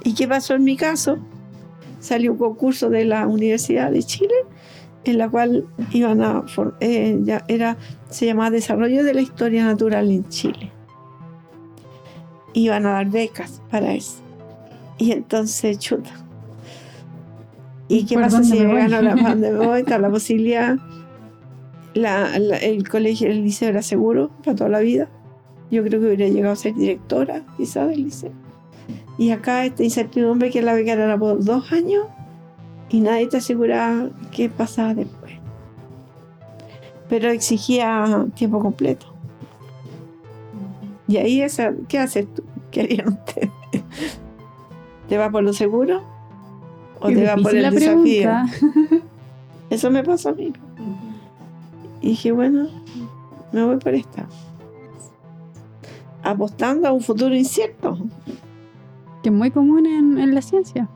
¿Y 0.05 0.15
qué 0.15 0.27
pasó 0.27 0.55
en 0.55 0.65
mi 0.65 0.77
caso? 0.77 1.19
Salió 2.01 2.33
un 2.33 2.39
concurso 2.39 2.91
de 2.91 3.05
la 3.05 3.27
Universidad 3.29 3.91
de 3.93 4.03
Chile 4.03 4.35
en 5.05 5.19
la 5.19 5.29
cual 5.29 5.67
iban 5.93 6.23
a 6.23 6.45
eh, 6.81 7.19
ya 7.23 7.45
era 7.49 7.77
se 8.11 8.27
llamaba 8.27 8.51
Desarrollo 8.51 9.03
de 9.05 9.15
la 9.15 9.21
Historia 9.21 9.65
Natural 9.65 10.11
en 10.11 10.29
Chile. 10.29 10.71
Iban 12.55 12.87
a 12.87 12.93
dar 12.93 13.11
becas 13.11 13.63
para 13.71 13.95
eso. 13.95 14.19
Y 14.99 15.13
entonces, 15.13 15.79
chuta. 15.79 16.11
¿Y 17.89 18.05
qué 18.05 18.15
¿Por 18.15 18.25
pasa 18.25 18.43
si 18.45 18.59
gano 18.63 19.03
la 19.03 19.17
pan 19.23 19.41
de 19.41 19.55
voy? 19.57 19.81
Está 19.81 19.99
la 19.99 20.11
posibilidad. 20.11 20.77
La- 21.95 22.39
la- 22.39 22.59
el 22.59 22.89
colegio, 22.89 23.29
el 23.29 23.43
liceo 23.43 23.69
era 23.71 23.83
seguro 23.83 24.31
para 24.45 24.55
toda 24.57 24.71
la 24.71 24.81
vida. 24.81 25.09
Yo 25.71 25.83
creo 25.83 26.01
que 26.01 26.07
hubiera 26.07 26.29
llegado 26.29 26.53
a 26.53 26.57
ser 26.57 26.75
directora, 26.75 27.43
quizás, 27.57 27.89
del 27.89 28.05
liceo. 28.05 28.33
Y 29.19 29.31
acá 29.31 29.65
esta 29.65 29.83
incertidumbre 29.83 30.51
que 30.51 30.63
la 30.63 30.75
beca 30.75 30.93
era 30.93 31.19
por 31.19 31.43
dos 31.43 31.73
años 31.73 32.07
y 32.93 33.01
nadie 33.01 33.27
te 33.27 33.39
aseguraba 33.39 34.11
qué 34.31 34.51
pasaba 34.51 34.95
después. 34.95 35.33
Pero 37.09 37.31
exigía 37.31 38.27
tiempo 38.35 38.61
completo. 38.61 39.07
Y 41.09 41.17
ahí, 41.17 41.41
esa, 41.41 41.73
¿qué 41.89 41.99
haces 41.99 42.33
tú? 42.33 42.45
¿Qué 42.71 42.83
harían 42.83 43.09
ustedes? 43.09 43.51
¿Te 45.09 45.17
vas 45.19 45.31
por 45.31 45.43
lo 45.43 45.53
seguro? 45.53 46.03
¿O 47.01 47.09
Qué 47.09 47.17
te 47.17 47.25
vas 47.25 47.41
por 47.41 47.57
el 47.57 47.71
desafío? 47.71 47.95
pregunta. 47.97 48.47
Eso 49.71 49.91
me 49.91 50.05
pasó 50.05 50.29
a 50.29 50.33
mí. 50.33 50.53
Y 52.03 52.11
dije, 52.11 52.31
bueno, 52.31 52.69
me 53.53 53.65
voy 53.65 53.79
por 53.79 53.95
esta. 53.95 54.27
Apostando 56.23 56.89
a 56.89 56.93
un 56.93 57.01
futuro 57.01 57.35
incierto. 57.35 57.99
Que 59.23 59.31
es 59.31 59.35
muy 59.35 59.51
común 59.51 59.87
en, 59.87 60.19
en 60.19 60.35
la 60.35 60.43
ciencia. 60.43 60.89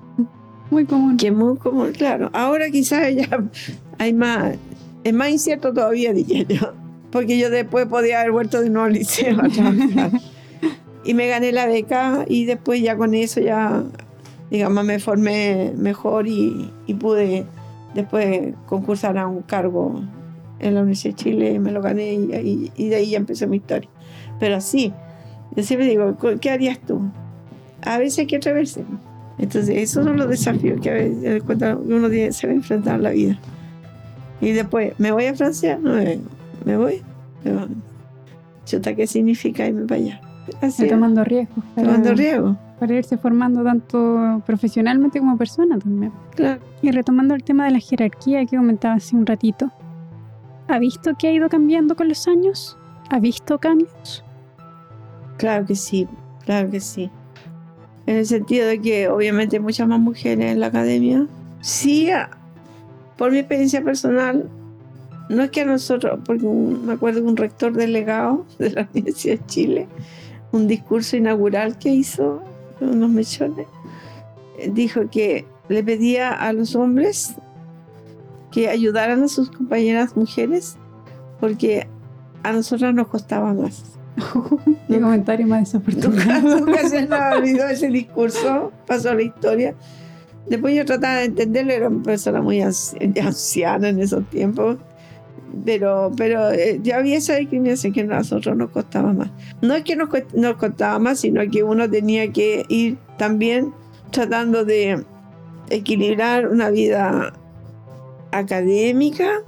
Muy 0.71 0.85
común. 0.85 1.17
Que 1.17 1.31
muy 1.31 1.57
común, 1.59 1.93
claro. 1.93 2.31
Ahora 2.33 2.71
quizás 2.71 3.15
ya 3.15 3.29
hay 3.99 4.13
más, 4.13 4.55
es 5.05 5.15
más 5.15 5.31
incierto 5.31 5.73
todavía, 5.73 6.13
diría 6.13 6.43
yo. 6.49 6.73
Porque 7.11 7.39
yo 7.39 7.51
después 7.51 7.87
podía 7.87 8.21
haber 8.21 8.33
vuelto 8.33 8.61
de 8.61 8.69
nuevo 8.71 8.87
al 8.87 8.93
liceo 8.93 9.37
y 11.05 11.15
me 11.15 11.29
gané 11.29 11.53
la 11.53 11.67
beca 11.67 12.25
y 12.29 12.45
después 12.47 12.83
ya 12.83 12.97
con 12.97 13.15
eso 13.15 13.41
ya, 13.41 13.85
digamos, 14.51 14.85
me 14.85 14.99
formé 14.99 15.73
mejor 15.77 16.27
y, 16.27 16.71
y 16.87 16.95
pude 16.95 17.47
después 17.95 18.55
concursar 18.67 19.17
a 19.19 19.27
un 19.29 19.43
cargo 19.43 20.03
en 20.59 20.75
la 20.75 20.81
Universidad 20.81 21.15
de 21.15 21.23
Chile 21.23 21.59
me 21.61 21.71
lo 21.71 21.81
gané 21.81 22.15
y, 22.15 22.71
y- 22.77 22.89
de 22.89 22.97
ahí 22.97 23.11
ya 23.11 23.19
empezó 23.19 23.47
mi 23.47 23.59
historia. 23.59 23.89
Pero 24.41 24.61
sí, 24.61 24.93
yo 25.55 25.63
siempre 25.63 25.89
digo, 25.89 26.17
¿qué 26.41 26.51
harías 26.51 26.79
tú? 26.81 27.01
A 27.83 27.99
veces 27.99 28.19
hay 28.19 28.27
que 28.27 28.37
atreverse. 28.37 28.85
Entonces, 29.39 29.77
esos 29.77 30.05
son 30.05 30.17
los 30.17 30.29
desafíos 30.29 30.81
que 30.81 30.91
a 30.91 30.95
veces 30.95 31.43
uno 31.85 32.09
tiene- 32.09 32.33
se 32.33 32.47
va 32.47 32.53
a 32.53 32.57
enfrentar 32.57 32.97
en 32.97 33.03
la 33.03 33.11
vida. 33.11 33.39
Y 34.41 34.53
después, 34.53 34.93
¿me 34.99 35.13
voy 35.13 35.27
a 35.27 35.35
Francia? 35.35 35.79
No 35.81 35.95
me. 35.95 36.19
¿Me 36.65 36.77
voy? 36.77 37.03
Chuta, 38.65 38.95
¿qué 38.95 39.07
significa 39.07 39.67
irme 39.67 39.87
para 39.87 40.01
allá? 40.01 40.21
Así 40.61 40.89
tomando 40.89 41.23
riesgos. 41.25 41.65
Para, 41.75 41.87
tomando 41.89 42.15
riesgo. 42.15 42.57
para 42.81 42.95
irse 42.95 43.17
formando 43.17 43.63
tanto 43.63 44.43
profesionalmente 44.47 45.19
como 45.21 45.37
persona 45.37 45.79
también. 45.79 46.13
Claro. 46.35 46.61
Y 46.83 46.91
retomando 46.91 47.35
el 47.35 47.43
tema 47.45 47.65
de 47.67 47.73
la 47.73 47.79
jerarquía 47.79 48.45
que 48.47 48.57
comentaba 48.57 48.95
hace 48.95 49.17
un 49.17 49.27
ratito, 49.27 49.71
¿ha 50.69 50.79
visto 50.79 51.15
que 51.19 51.29
ha 51.29 51.33
ido 51.33 51.49
cambiando 51.49 51.95
con 51.97 52.09
los 52.09 52.27
años? 52.29 52.77
¿Ha 53.11 53.19
visto 53.21 53.59
cambios? 53.59 54.25
Claro 55.37 55.67
que 55.67 55.75
sí, 55.75 56.09
claro 56.45 56.71
que 56.71 56.81
sí. 56.81 57.11
En 58.07 58.17
el 58.17 58.27
sentido 58.27 58.67
de 58.67 58.81
que 58.81 59.09
obviamente 59.09 59.57
hay 59.57 59.63
muchas 59.63 59.89
más 59.89 59.99
mujeres 59.99 60.53
en 60.53 60.61
la 60.61 60.69
academia. 60.69 61.27
Sí, 61.61 62.09
por 63.17 63.33
mi 63.33 63.39
experiencia 63.39 63.83
personal, 63.83 64.49
no 65.29 65.43
es 65.43 65.51
que 65.51 65.63
a 65.63 65.65
nosotros, 65.65 66.21
porque 66.25 66.47
me 66.47 66.93
acuerdo 66.93 67.21
que 67.21 67.27
un 67.27 67.37
rector 67.37 67.73
delegado 67.73 68.47
de 68.59 68.71
la 68.71 68.89
Universidad 68.93 69.39
de 69.39 69.47
Chile, 69.47 69.89
un 70.53 70.69
discurso 70.69 71.17
inaugural 71.17 71.79
que 71.79 71.91
hizo, 71.91 72.43
unos 72.81 73.11
mechones, 73.11 73.67
dijo 74.73 75.11
que 75.11 75.47
le 75.69 75.83
pedía 75.83 76.33
a 76.33 76.53
los 76.53 76.77
hombres 76.77 77.35
que 78.53 78.69
ayudaran 78.69 79.23
a 79.23 79.29
sus 79.29 79.51
compañeras 79.51 80.17
mujeres 80.17 80.77
porque 81.41 81.89
a 82.43 82.53
nosotras 82.53 82.95
nos 82.95 83.09
costaba 83.09 83.53
más. 83.53 83.96
Qué 84.89 85.01
comentario 85.01 85.47
más 85.47 85.61
desafortunado. 85.61 86.61
nunca 86.61 86.89
se 86.89 87.07
me 87.07 87.17
olvidó 87.17 87.69
ese 87.69 87.89
discurso, 87.89 88.73
pasó 88.87 89.15
la 89.15 89.23
historia. 89.23 89.75
Después 90.49 90.75
yo 90.77 90.85
trataba 90.85 91.17
de 91.17 91.25
entenderlo, 91.25 91.73
era 91.73 91.89
una 91.89 92.03
persona 92.03 92.41
muy 92.41 92.59
anci- 92.59 93.21
anciana 93.25 93.89
en 93.89 94.01
esos 94.01 94.29
tiempos, 94.31 94.79
pero, 95.65 96.13
pero 96.17 96.51
eh, 96.53 96.81
ya 96.83 96.97
había 96.99 97.17
esa 97.19 97.35
discriminación 97.37 97.93
que 97.93 98.03
a 98.03 98.05
nosotros 98.05 98.57
nos 98.57 98.71
costaba 98.71 99.13
más. 99.13 99.31
No 99.61 99.75
es 99.75 99.83
que 99.85 99.97
nos, 99.97 100.09
nos 100.35 100.57
costaba 100.57 100.99
más, 100.99 101.21
sino 101.21 101.41
que 101.51 101.63
uno 101.63 101.91
tenía 101.91 102.33
que 102.33 102.65
ir 102.69 102.99
también 103.19 103.73
tratando 104.11 104.65
de 104.65 105.05
equilibrar 105.69 106.49
una 106.49 106.71
vida 106.71 107.33
académica, 108.33 109.43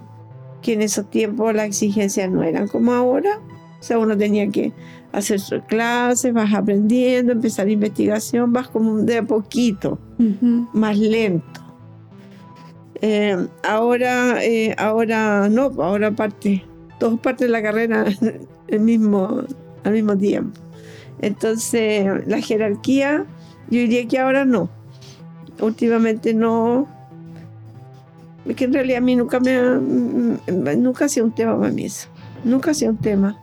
que 0.62 0.72
en 0.72 0.82
esos 0.82 1.08
tiempos 1.08 1.54
las 1.54 1.66
exigencias 1.66 2.30
no 2.30 2.42
eran 2.42 2.68
como 2.68 2.92
ahora. 2.92 3.40
O 3.80 3.82
sea, 3.82 3.98
uno 3.98 4.16
tenía 4.16 4.48
que 4.48 4.72
hacer 5.12 5.40
sus 5.40 5.62
clases, 5.64 6.32
vas 6.32 6.52
aprendiendo, 6.52 7.32
empezar 7.32 7.68
investigación, 7.68 8.52
vas 8.52 8.68
como 8.68 8.98
de 8.98 9.18
a 9.18 9.22
poquito, 9.22 9.98
más 10.72 10.98
lento. 10.98 11.60
Eh, 13.00 13.36
ahora, 13.62 14.44
eh, 14.44 14.74
ahora 14.76 15.48
no, 15.48 15.70
ahora 15.80 16.10
parte, 16.10 16.64
todos 16.98 17.20
parten 17.20 17.46
de 17.46 17.52
la 17.52 17.62
carrera 17.62 18.06
el 18.68 18.80
mismo, 18.80 19.42
al 19.84 19.92
mismo 19.92 20.16
tiempo. 20.16 20.58
Entonces, 21.20 22.06
la 22.26 22.40
jerarquía, 22.40 23.24
yo 23.70 23.78
diría 23.80 24.06
que 24.06 24.18
ahora 24.18 24.44
no. 24.44 24.68
Últimamente 25.60 26.34
no. 26.34 26.86
Es 28.46 28.56
que 28.56 28.64
en 28.64 28.72
realidad 28.72 28.98
a 28.98 29.00
mí 29.00 29.16
nunca 29.16 29.40
me 29.40 29.56
ha, 29.56 29.74
mm, 29.74 30.38
nunca 30.78 31.06
ha 31.06 31.08
sido 31.08 31.26
un 31.26 31.34
tema 31.34 31.58
para 31.58 31.72
mí 31.72 31.84
eso. 31.84 32.08
Nunca 32.44 32.70
ha 32.70 32.74
sido 32.74 32.92
un 32.92 32.98
tema. 32.98 33.36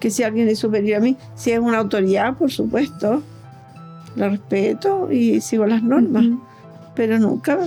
Que 0.00 0.10
si 0.10 0.22
alguien 0.22 0.48
es 0.48 0.58
superior 0.58 0.98
a 0.98 1.00
mí, 1.00 1.16
si 1.34 1.52
es 1.52 1.60
una 1.60 1.78
autoridad, 1.78 2.36
por 2.36 2.50
supuesto, 2.50 3.22
la 4.16 4.30
respeto 4.30 5.12
y 5.12 5.40
sigo 5.40 5.66
las 5.66 5.82
normas 5.82 6.24
pero 7.00 7.18
nunca 7.18 7.58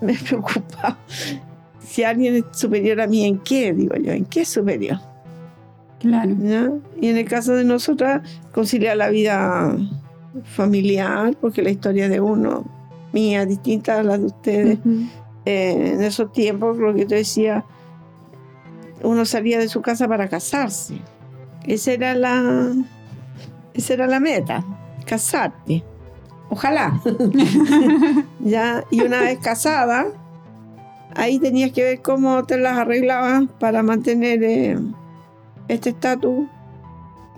me, 0.00 0.14
preocupa 0.14 0.98
si 1.80 2.04
alguien 2.04 2.36
es 2.36 2.44
superior 2.52 3.00
a 3.00 3.06
mí, 3.06 3.24
¿en 3.24 3.38
qué? 3.38 3.72
Digo 3.72 3.96
yo, 3.96 4.12
¿en 4.12 4.24
qué 4.24 4.42
es 4.42 4.48
superior? 4.48 4.98
Claro. 5.98 6.34
¿Ya? 6.40 6.70
Y 7.00 7.08
en 7.08 7.16
el 7.16 7.24
caso 7.26 7.54
de 7.54 7.64
nosotras, 7.64 8.20
conciliar 8.52 8.96
la 8.96 9.08
vida 9.08 9.76
familiar, 10.44 11.34
porque 11.40 11.62
la 11.62 11.70
historia 11.70 12.08
de 12.08 12.20
uno, 12.20 12.66
mía, 13.12 13.46
distinta 13.46 14.00
a 14.00 14.02
la 14.02 14.18
de 14.18 14.26
ustedes, 14.26 14.78
eh, 15.44 15.92
en 15.94 16.02
esos 16.02 16.32
tiempos, 16.32 16.76
lo 16.78 16.94
que 16.94 17.06
te 17.06 17.14
decía, 17.14 17.64
uno 19.02 19.24
salía 19.24 19.58
de 19.58 19.68
su 19.68 19.80
casa 19.80 20.08
para 20.08 20.28
casarse. 20.28 20.96
Esa 21.66 21.92
era 21.92 22.14
la, 22.14 22.72
esa 23.74 23.94
era 23.94 24.06
la 24.06 24.20
meta, 24.20 24.64
casarte. 25.06 25.84
Ojalá. 26.50 27.00
ya, 28.40 28.84
y 28.90 29.00
una 29.00 29.20
vez 29.20 29.38
casada, 29.38 30.06
ahí 31.14 31.38
tenías 31.38 31.72
que 31.72 31.82
ver 31.82 32.02
cómo 32.02 32.44
te 32.44 32.58
las 32.58 32.78
arreglabas 32.78 33.44
para 33.58 33.82
mantener 33.82 34.42
eh, 34.42 34.78
este 35.68 35.90
estatus 35.90 36.46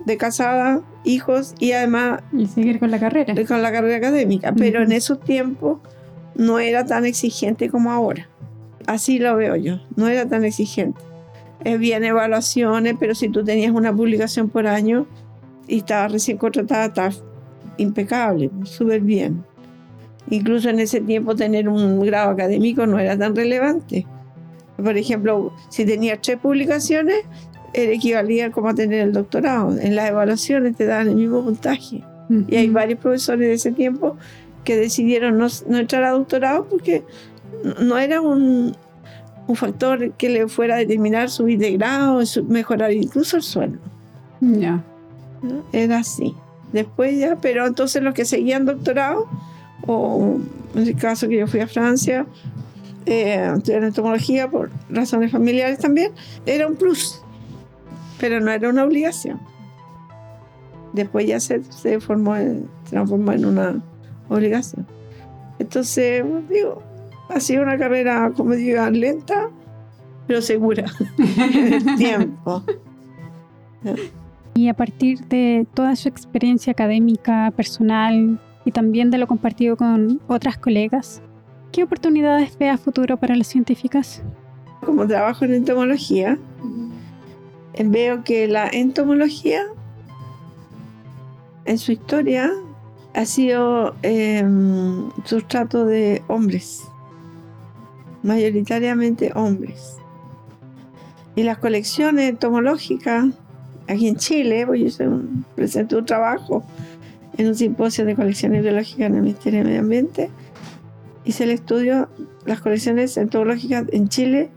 de 0.05 0.17
casada, 0.17 0.81
hijos 1.03 1.55
y 1.59 1.71
además 1.71 2.21
Y 2.31 2.47
seguir 2.47 2.79
con 2.79 2.91
la 2.91 2.99
carrera. 2.99 3.33
con 3.47 3.61
la 3.61 3.71
carrera 3.71 3.97
académica. 3.97 4.53
Pero 4.53 4.83
en 4.83 4.91
esos 4.91 5.19
tiempos 5.19 5.79
no 6.35 6.59
era 6.59 6.85
tan 6.85 7.05
exigente 7.05 7.69
como 7.69 7.91
ahora. 7.91 8.27
Así 8.85 9.17
lo 9.17 9.35
veo 9.35 9.55
yo, 9.55 9.79
no 9.95 10.07
era 10.07 10.27
tan 10.27 10.45
exigente. 10.45 11.01
Es 11.65 11.79
bien 11.79 12.03
evaluaciones, 12.03 12.95
pero 12.99 13.15
si 13.15 13.27
tú 13.27 13.43
tenías 13.43 13.71
una 13.71 13.93
publicación 13.93 14.49
por 14.49 14.67
año 14.67 15.07
y 15.67 15.79
estabas 15.79 16.11
recién 16.11 16.37
contratada, 16.37 16.85
estabas 16.85 17.23
impecable, 17.77 18.51
súper 18.63 19.01
bien. 19.01 19.43
Incluso 20.29 20.69
en 20.69 20.79
ese 20.79 21.01
tiempo 21.01 21.35
tener 21.35 21.67
un 21.67 21.99
grado 22.05 22.29
académico 22.29 22.85
no 22.85 22.99
era 22.99 23.17
tan 23.17 23.35
relevante. 23.35 24.05
Por 24.77 24.95
ejemplo, 24.95 25.53
si 25.69 25.85
tenías 25.85 26.19
tres 26.21 26.37
publicaciones, 26.37 27.23
era 27.73 27.91
equivalía 27.91 28.51
como 28.51 28.69
a 28.69 28.75
tener 28.75 28.99
el 28.99 29.11
doctorado. 29.11 29.75
En 29.79 29.95
las 29.95 30.09
evaluaciones 30.09 30.75
te 30.77 30.85
dan 30.85 31.09
el 31.09 31.15
mismo 31.15 31.43
puntaje. 31.43 32.03
Y 32.47 32.55
hay 32.55 32.69
varios 32.69 32.99
profesores 32.99 33.47
de 33.47 33.53
ese 33.53 33.71
tiempo 33.71 34.17
que 34.63 34.77
decidieron 34.77 35.39
no, 35.39 35.47
no 35.67 35.77
entrar 35.79 36.03
a 36.03 36.11
doctorado 36.11 36.67
porque 36.69 37.03
no 37.81 37.97
era 37.97 38.21
un, 38.21 38.75
un 39.47 39.55
factor 39.55 40.11
que 40.13 40.29
le 40.29 40.47
fuera 40.47 40.75
a 40.75 40.77
determinar 40.77 41.29
subir 41.29 41.59
de 41.59 41.73
grado, 41.73 42.25
su- 42.25 42.43
mejorar 42.45 42.91
incluso 42.91 43.37
el 43.37 43.43
sueldo. 43.43 43.79
Ya. 44.41 44.83
¿no? 45.41 45.63
Era 45.71 45.99
así. 45.99 46.33
Después 46.73 47.17
ya, 47.17 47.35
pero 47.37 47.65
entonces 47.65 48.01
los 48.01 48.13
que 48.13 48.25
seguían 48.25 48.65
doctorado, 48.65 49.27
o 49.87 50.37
en 50.73 50.81
el 50.87 50.95
caso 50.95 51.27
que 51.27 51.37
yo 51.37 51.47
fui 51.47 51.59
a 51.59 51.67
Francia, 51.67 52.25
eh, 53.05 53.51
estudiar 53.55 53.83
entomología 53.83 54.49
por 54.49 54.71
razones 54.89 55.31
familiares 55.31 55.77
también, 55.79 56.11
era 56.45 56.65
un 56.67 56.75
plus, 56.75 57.21
pero 58.19 58.39
no 58.41 58.49
era 58.51 58.67
una 58.67 58.83
obligación. 58.83 59.39
Después 60.93 61.27
ya 61.27 61.39
se, 61.39 61.63
se, 61.65 61.99
formó 61.99 62.35
se 62.35 62.63
transformó 62.89 63.31
en 63.33 63.45
una 63.45 63.81
obligación. 64.29 64.87
Entonces, 65.59 66.23
digo, 66.49 66.81
ha 67.29 67.39
sido 67.39 67.63
una 67.63 67.77
carrera, 67.77 68.31
como 68.35 68.51
digo, 68.51 68.89
lenta, 68.89 69.49
pero 70.27 70.41
segura 70.41 70.85
en 71.17 71.73
el 71.73 71.95
tiempo. 71.95 72.63
Y 74.55 74.69
a 74.69 74.73
partir 74.73 75.19
de 75.27 75.67
toda 75.73 75.95
su 75.95 76.07
experiencia 76.07 76.71
académica, 76.71 77.51
personal 77.55 78.39
y 78.63 78.71
también 78.71 79.11
de 79.11 79.17
lo 79.17 79.27
compartido 79.27 79.77
con 79.77 80.21
otras 80.27 80.57
colegas, 80.57 81.21
¿qué 81.71 81.83
oportunidades 81.83 82.57
ve 82.57 82.69
a 82.69 82.77
futuro 82.77 83.17
para 83.17 83.35
las 83.35 83.47
científicas? 83.47 84.23
como 84.85 85.07
trabajo 85.07 85.43
en 85.45 85.53
entomología, 85.53 86.37
veo 87.83 88.23
que 88.23 88.47
la 88.47 88.69
entomología 88.71 89.63
en 91.65 91.77
su 91.77 91.91
historia 91.91 92.51
ha 93.13 93.25
sido 93.25 93.95
eh, 94.03 94.45
sustrato 95.25 95.85
de 95.85 96.21
hombres, 96.27 96.83
mayoritariamente 98.25 99.31
hombres. 99.35 99.97
Y 101.35 101.43
las 101.43 101.59
colecciones 101.59 102.29
entomológicas 102.29 103.25
aquí 103.87 104.07
en 104.07 104.15
Chile, 104.15 104.65
pues 104.65 104.97
yo 104.97 105.21
presento 105.55 105.99
un 105.99 106.05
trabajo 106.05 106.63
en 107.37 107.47
un 107.47 107.55
simposio 107.55 108.03
de 108.05 108.15
colecciones 108.15 108.63
biológicas 108.63 109.07
en 109.07 109.15
el 109.15 109.21
Ministerio 109.21 109.59
de 109.59 109.65
Medio 109.65 109.81
Ambiente, 109.81 110.31
hice 111.23 111.43
el 111.43 111.51
estudio, 111.51 112.09
las 112.45 112.61
colecciones 112.61 113.15
entomológicas 113.17 113.85
en 113.91 114.07
Chile 114.07 114.49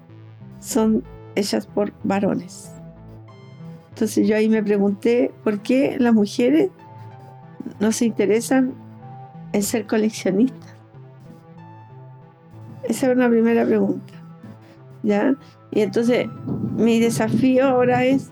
son 0.61 1.05
hechas 1.35 1.67
por 1.67 1.93
varones. 2.05 2.71
Entonces 3.91 4.27
yo 4.27 4.37
ahí 4.37 4.49
me 4.49 4.63
pregunté 4.63 5.33
por 5.45 5.61
qué 5.61 5.97
las 5.99 6.15
mujeres 6.15 6.71
no 7.81 7.93
se 7.93 8.07
interesan 8.07 8.73
en 9.53 9.63
ser 9.63 9.87
coleccionistas. 9.87 10.58
Esa 12.89 13.11
es 13.11 13.17
una 13.17 13.29
primera 13.29 13.65
pregunta. 13.65 14.15
¿Ya? 15.03 15.37
Y 15.71 15.83
entonces 15.83 16.27
mi 16.77 16.99
desafío 16.99 17.67
ahora 17.67 18.05
es, 18.05 18.31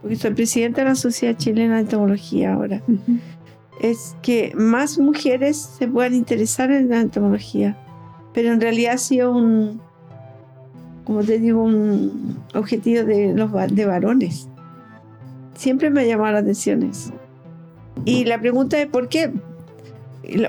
porque 0.00 0.16
soy 0.16 0.34
presidenta 0.34 0.82
de 0.82 0.88
la 0.88 0.94
Sociedad 0.94 1.36
Chilena 1.36 1.76
de 1.76 1.82
Entomología 1.82 2.54
ahora, 2.54 2.82
es 3.80 4.16
que 4.22 4.52
más 4.56 4.98
mujeres 4.98 5.56
se 5.56 5.88
puedan 5.88 6.14
interesar 6.14 6.70
en 6.70 6.90
la 6.90 7.00
entomología. 7.00 7.76
Pero 8.34 8.52
en 8.52 8.60
realidad 8.60 8.94
ha 8.94 8.98
sido 8.98 9.32
un, 9.32 9.80
como 11.04 11.22
te 11.22 11.38
digo, 11.38 11.62
un 11.62 12.38
objetivo 12.54 13.04
de 13.04 13.34
los 13.34 13.50
de 13.74 13.86
varones. 13.86 14.48
Siempre 15.54 15.90
me 15.90 16.00
ha 16.00 16.04
llamado 16.04 16.32
la 16.32 16.38
atención 16.38 16.82
eso. 16.82 17.12
Y 18.04 18.24
la 18.24 18.40
pregunta 18.40 18.80
es 18.80 18.86
por 18.86 19.08
qué. 19.08 19.32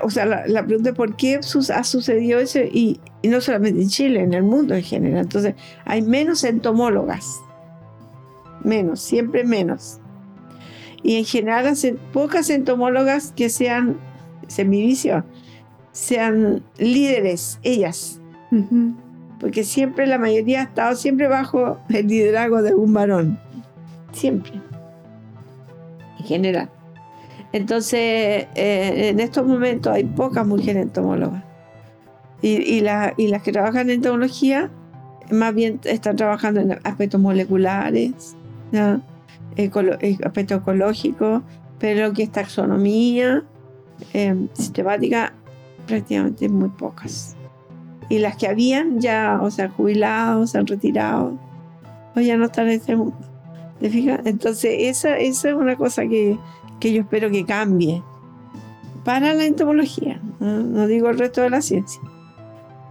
O 0.02 0.10
sea, 0.10 0.24
la, 0.24 0.46
la 0.46 0.64
pregunta 0.64 0.90
es 0.90 0.96
por 0.96 1.16
qué 1.16 1.36
ha 1.36 1.84
sucedido 1.84 2.38
eso 2.38 2.60
y, 2.60 3.00
y 3.22 3.28
no 3.28 3.40
solamente 3.40 3.80
en 3.82 3.88
Chile, 3.88 4.20
en 4.20 4.32
el 4.32 4.42
mundo 4.42 4.74
en 4.74 4.82
general. 4.82 5.22
Entonces, 5.22 5.54
hay 5.84 6.02
menos 6.02 6.44
entomólogas. 6.44 7.40
Menos, 8.62 9.00
siempre 9.00 9.44
menos. 9.44 10.00
Y 11.02 11.16
en 11.16 11.24
general 11.24 11.66
hacen 11.66 11.98
pocas 12.12 12.48
entomólogas 12.50 13.32
que 13.36 13.50
sean, 13.50 13.98
esa 14.48 14.62
es 14.62 14.68
mi 14.68 14.80
visión, 14.80 15.24
sean 15.92 16.62
líderes, 16.78 17.58
ellas. 17.62 18.20
Porque 19.40 19.64
siempre 19.64 20.06
la 20.06 20.16
mayoría 20.16 20.60
ha 20.60 20.64
estado 20.64 20.96
siempre 20.96 21.28
bajo 21.28 21.78
el 21.90 22.06
liderazgo 22.06 22.62
de 22.62 22.74
un 22.74 22.94
varón. 22.94 23.38
Siempre. 24.12 24.52
En 26.20 26.24
general. 26.24 26.70
Entonces, 27.54 28.48
eh, 28.56 29.10
en 29.10 29.20
estos 29.20 29.46
momentos 29.46 29.92
hay 29.92 30.02
pocas 30.02 30.44
mujeres 30.44 30.82
entomólogas. 30.82 31.44
Y, 32.42 32.56
y, 32.56 32.80
la- 32.80 33.14
y 33.16 33.28
las 33.28 33.42
que 33.42 33.52
trabajan 33.52 33.88
en 33.90 33.96
entomología, 33.98 34.72
más 35.30 35.54
bien 35.54 35.78
están 35.84 36.16
trabajando 36.16 36.60
en 36.60 36.72
aspectos 36.82 37.20
moleculares, 37.20 38.34
¿ya? 38.72 39.00
Ecolo- 39.56 39.96
eh, 40.00 40.18
aspectos 40.24 40.62
ecológicos, 40.62 41.42
pero 41.78 42.08
lo 42.08 42.12
que 42.12 42.24
es 42.24 42.32
taxonomía, 42.32 43.44
eh, 44.12 44.48
sistemática, 44.54 45.32
prácticamente 45.86 46.48
muy 46.48 46.70
pocas. 46.70 47.36
Y 48.08 48.18
las 48.18 48.34
que 48.36 48.48
habían 48.48 48.98
ya, 49.00 49.38
o 49.40 49.52
sea, 49.52 49.68
jubilados, 49.68 50.50
se 50.50 50.58
han 50.58 50.66
retirado, 50.66 51.38
o 52.16 52.20
ya 52.20 52.36
no 52.36 52.46
están 52.46 52.66
en 52.66 52.72
este 52.72 52.96
mundo. 52.96 53.16
Entonces, 53.80 54.74
esa 54.76 55.18
es 55.18 55.44
una 55.44 55.76
cosa 55.76 56.02
que, 56.08 56.36
que 56.84 56.92
yo 56.92 57.00
espero 57.00 57.30
que 57.30 57.46
cambie 57.46 58.02
para 59.04 59.32
la 59.32 59.46
entomología. 59.46 60.20
No, 60.38 60.86
digo 60.86 61.08
el 61.08 61.18
resto 61.18 61.40
de 61.40 61.48
la 61.48 61.62
ciencia, 61.62 61.98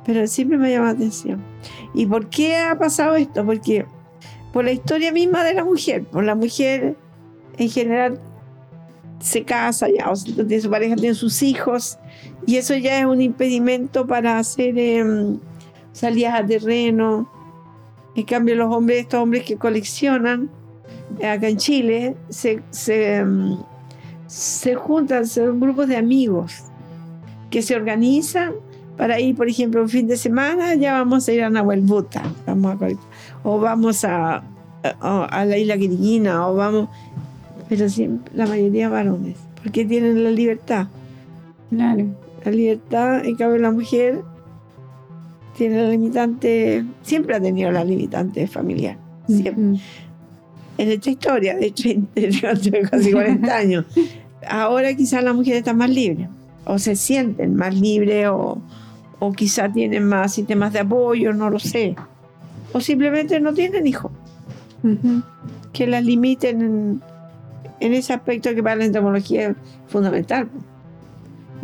pero 0.03 0.25
siempre 0.25 0.57
me 0.57 0.71
llama 0.71 0.87
la 0.87 0.93
atención. 0.93 1.43
¿Y 1.93 2.07
por 2.07 2.27
qué 2.27 2.57
ha 2.57 2.75
pasado 2.75 3.15
esto? 3.15 3.45
Porque 3.45 3.85
por 4.51 4.65
la 4.65 4.71
historia 4.71 5.11
misma 5.11 5.43
de 5.43 5.53
la 5.53 5.63
mujer, 5.63 6.05
por 6.05 6.23
la 6.23 6.33
mujer 6.33 6.95
en 7.59 7.69
general 7.69 8.19
se 9.19 9.43
casa 9.43 9.87
ya, 9.95 10.09
o 10.09 10.15
sea, 10.15 10.33
tiene 10.33 10.59
su 10.59 10.71
pareja, 10.71 10.95
tiene 10.95 11.13
sus 11.13 11.43
hijos, 11.43 11.99
y 12.47 12.55
eso 12.55 12.75
ya 12.75 12.99
es 12.99 13.05
un 13.05 13.21
impedimento 13.21 14.07
para 14.07 14.39
hacer 14.39 14.75
em, 14.75 15.37
salidas 15.91 16.33
a 16.33 16.43
terreno. 16.43 17.31
En 18.15 18.23
cambio, 18.23 18.55
los 18.55 18.73
hombres, 18.73 19.01
estos 19.01 19.19
hombres 19.19 19.43
que 19.43 19.55
coleccionan, 19.55 20.49
eh, 21.19 21.27
acá 21.27 21.47
en 21.47 21.57
Chile, 21.57 22.15
se, 22.29 22.63
se, 22.71 23.17
em, 23.17 23.55
se 24.33 24.73
juntan, 24.73 25.27
son 25.27 25.59
grupos 25.59 25.87
de 25.87 25.95
amigos 25.95 26.63
que 27.51 27.61
se 27.61 27.75
organizan 27.75 28.53
para 28.97 29.19
ir, 29.19 29.35
por 29.35 29.47
ejemplo, 29.47 29.79
un 29.83 29.89
fin 29.89 30.07
de 30.07 30.17
semana, 30.17 30.73
ya 30.73 30.93
vamos 30.93 31.27
a 31.27 31.33
ir 31.33 31.43
a 31.43 31.51
Nahuelbuta, 31.51 32.23
vamos 32.47 32.81
a 32.81 32.87
o 33.43 33.59
vamos 33.59 34.03
a, 34.03 34.43
a, 34.83 35.25
a 35.25 35.45
la 35.45 35.57
isla 35.57 35.77
Quiriquina, 35.77 36.47
o 36.47 36.55
vamos, 36.55 36.89
pero 37.69 37.87
siempre, 37.89 38.33
la 38.35 38.47
mayoría 38.47 38.89
varones, 38.89 39.37
porque 39.61 39.85
tienen 39.85 40.23
la 40.23 40.31
libertad 40.31 40.87
Claro. 41.69 42.05
la 42.43 42.51
libertad, 42.51 43.25
en 43.25 43.35
cambio 43.35 43.59
la 43.59 43.71
mujer 43.71 44.21
tiene 45.55 45.83
la 45.83 45.89
limitante, 45.89 46.83
siempre 47.03 47.35
ha 47.35 47.39
tenido 47.39 47.71
la 47.71 47.83
limitante 47.83 48.47
familiar, 48.47 48.97
siempre. 49.27 49.79
En 50.79 50.89
esta 50.89 51.11
historia 51.11 51.55
de 51.55 51.69
30, 51.69 52.19
de 52.19 52.81
casi 52.91 53.11
40 53.11 53.55
años, 53.55 53.85
ahora 54.47 54.93
quizás 54.95 55.23
las 55.23 55.35
mujeres 55.35 55.59
están 55.59 55.77
más 55.77 55.89
libres, 55.89 56.27
o 56.65 56.79
se 56.79 56.95
sienten 56.95 57.55
más 57.55 57.79
libres, 57.79 58.27
o, 58.27 58.61
o 59.19 59.31
quizás 59.33 59.73
tienen 59.73 60.05
más 60.05 60.33
sistemas 60.33 60.73
de 60.73 60.79
apoyo, 60.79 61.33
no 61.33 61.49
lo 61.49 61.59
sé. 61.59 61.95
O 62.73 62.79
simplemente 62.81 63.39
no 63.39 63.53
tienen 63.53 63.85
hijos, 63.87 64.11
que 65.71 65.87
las 65.87 66.03
limiten 66.03 66.61
en, 66.61 67.01
en 67.79 67.93
ese 67.93 68.13
aspecto 68.13 68.53
que 68.55 68.63
para 68.63 68.77
la 68.77 68.85
entomología 68.85 69.49
es 69.49 69.55
fundamental. 69.87 70.47
po. 70.47 70.59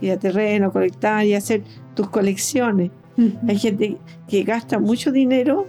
Ir 0.01 0.11
a 0.11 0.17
terreno, 0.17 0.71
colectar 0.71 1.25
y 1.25 1.33
hacer 1.33 1.63
tus 1.95 2.09
colecciones. 2.09 2.91
Hay 3.47 3.57
gente 3.57 3.97
que 4.29 4.43
gasta 4.43 4.79
mucho 4.79 5.11
dinero 5.11 5.67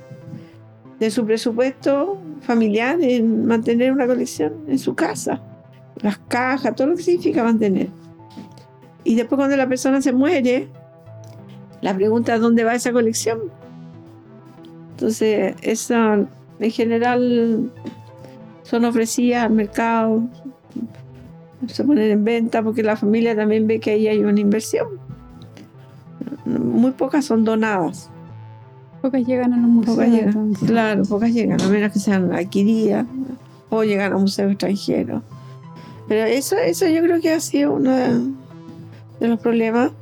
de 1.01 1.11
su 1.11 1.27
presupuesto 1.27 2.17
familiar 2.43 2.99
en 3.01 3.45
mantener 3.47 3.91
una 3.91 4.07
colección 4.07 4.53
en 4.69 4.79
su 4.79 4.95
casa. 4.95 5.43
Las 6.03 6.19
cajas, 6.19 6.75
todo 6.75 6.89
lo 6.89 6.97
que 6.97 7.03
significa 7.03 7.45
mantener. 7.45 7.89
Y 9.05 9.15
después 9.15 9.37
cuando 9.39 9.57
la 9.57 9.69
persona 9.69 10.01
se 10.01 10.13
muere, 10.13 10.69
la 11.81 11.95
pregunta 11.95 12.35
es 12.35 12.41
dónde 12.41 12.65
va 12.65 12.75
esa 12.75 12.93
colección. 12.93 13.39
Entonces, 14.93 15.55
esa 15.63 16.27
en 16.59 16.71
general 16.71 17.73
son 18.63 18.85
ofrecidas 18.85 19.45
al 19.45 19.53
mercado, 19.53 20.23
se 21.67 21.85
ponen 21.85 22.11
en 22.11 22.25
venta 22.25 22.63
porque 22.63 22.83
la 22.83 22.97
familia 22.97 23.37
también 23.37 23.67
ve 23.67 23.81
que 23.81 23.93
ahí 23.93 24.09
hay 24.09 24.19
una 24.21 24.41
inversión. 24.41 24.89
Muy 26.45 26.93
pocas 26.93 27.25
son 27.25 27.45
donadas. 27.45 28.11
Pocas 29.03 29.27
llegan 29.27 29.55
a 29.55 29.57
los 29.57 29.69
museos. 29.69 29.97
Pocas 29.97 30.11
llegan, 30.11 30.53
claro, 30.55 31.03
pocas 31.05 31.33
llegan, 31.33 31.61
a 31.61 31.69
menos 31.69 31.93
que 31.93 31.99
sean 31.99 32.33
adquiridas 32.33 33.07
o 33.71 33.83
llegan 33.83 34.13
a 34.13 34.19
museos 34.19 34.51
extranjeros. 34.51 35.23
Pero 36.11 36.25
eso, 36.25 36.57
eso 36.57 36.89
yo 36.89 37.03
creo 37.03 37.21
que 37.21 37.31
ha 37.31 37.39
sido 37.39 37.73
uno 37.73 37.93
de, 37.93 39.29
los 39.29 39.39
problemas 39.39 39.93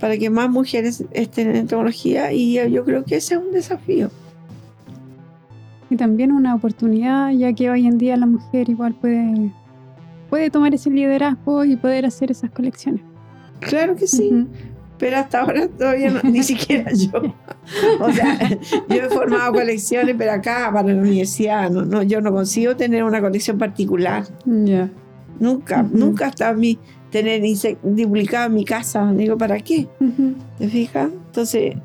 para 0.00 0.16
que 0.16 0.30
más 0.30 0.48
mujeres 0.48 1.04
estén 1.10 1.50
en 1.50 1.56
entomología 1.56 2.32
y 2.32 2.54
yo, 2.54 2.82
creo 2.82 3.04
que 3.04 3.16
ese 3.16 3.34
es 3.34 3.40
un 3.42 3.52
desafío. 3.52 4.10
Y 5.90 5.96
también 5.96 6.32
una 6.32 6.54
oportunidad, 6.54 7.30
ya 7.32 7.52
que 7.52 7.68
hoy 7.68 7.86
en 7.86 7.98
día 7.98 8.16
la 8.16 8.24
mujer 8.24 8.70
igual 8.70 8.94
puede, 8.94 9.52
puede 10.30 10.48
tomar 10.48 10.72
ese 10.72 10.88
liderazgo 10.88 11.66
y 11.66 11.76
poder 11.76 12.06
hacer 12.06 12.30
esas 12.30 12.50
colecciones. 12.50 13.02
Claro 13.60 13.94
que 13.94 14.06
sí, 14.06 14.46
pero 14.96 15.18
hasta 15.18 15.42
ahora 15.42 15.68
todavía 15.68 16.10
no- 16.10 16.22
ni 16.22 16.42
siquiera 16.42 16.90
yo. 16.90 17.20
O 18.00 18.10
sea, 18.10 18.38
yo 18.88 18.96
he 18.96 19.10
formado 19.10 19.52
colecciones, 19.52 20.14
pero 20.16 20.32
acá 20.32 20.70
para 20.72 20.88
la 20.88 21.02
universidad 21.02 21.70
no, 21.70 21.84
no, 21.84 22.02
yo 22.02 22.22
no 22.22 22.32
consigo 22.32 22.76
tener 22.76 23.04
una 23.04 23.20
colección 23.20 23.58
particular. 23.58 24.24
Ya. 24.46 24.88
Nunca, 25.40 25.82
Ujú. 25.82 25.98
nunca 25.98 26.26
hasta 26.26 26.52
mi 26.52 26.78
tener 27.10 27.42
en 27.44 28.52
mi 28.54 28.64
casa. 28.64 29.12
Digo, 29.12 29.36
¿para 29.36 29.58
qué? 29.60 29.88
Ujú. 30.00 30.34
¿Te 30.58 30.68
fijas? 30.68 31.10
Entonces, 31.12 31.76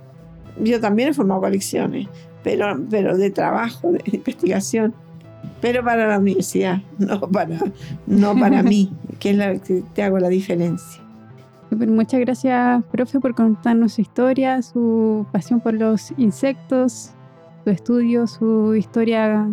yo 0.63 0.79
también 0.79 1.10
he 1.10 1.13
formado 1.13 1.41
colecciones, 1.41 2.07
pero, 2.43 2.79
pero 2.89 3.17
de 3.17 3.29
trabajo, 3.29 3.91
de 3.91 4.01
investigación, 4.05 4.93
pero 5.62 5.83
para 5.83 6.07
la 6.07 6.19
universidad, 6.19 6.81
no 6.97 7.19
para, 7.19 7.60
no 8.05 8.36
para 8.36 8.63
mí, 8.63 8.91
que 9.19 9.31
es 9.31 9.38
la 9.38 9.57
que 9.57 9.83
te 9.93 10.03
hago 10.03 10.19
la 10.19 10.29
diferencia. 10.29 11.03
Muchas 11.69 12.21
gracias, 12.21 12.81
profe, 12.91 13.19
por 13.19 13.36
contarnos 13.36 13.93
su 13.93 14.01
historia, 14.01 14.62
su 14.62 15.25
pasión 15.33 15.60
por 15.60 15.73
los 15.73 16.13
insectos, 16.17 17.12
su 17.65 17.69
estudio, 17.69 18.25
su 18.25 18.73
historia 18.73 19.49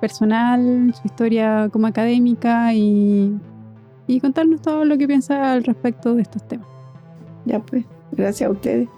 personal, 0.00 0.92
su 0.94 1.06
historia 1.06 1.68
como 1.72 1.86
académica 1.86 2.72
y, 2.74 3.36
y 4.06 4.20
contarnos 4.20 4.62
todo 4.62 4.84
lo 4.84 4.96
que 4.98 5.06
piensa 5.06 5.52
al 5.52 5.64
respecto 5.64 6.14
de 6.14 6.22
estos 6.22 6.46
temas. 6.46 6.66
Ya 7.44 7.60
pues, 7.60 7.84
gracias 8.12 8.48
a 8.48 8.52
ustedes. 8.52 8.88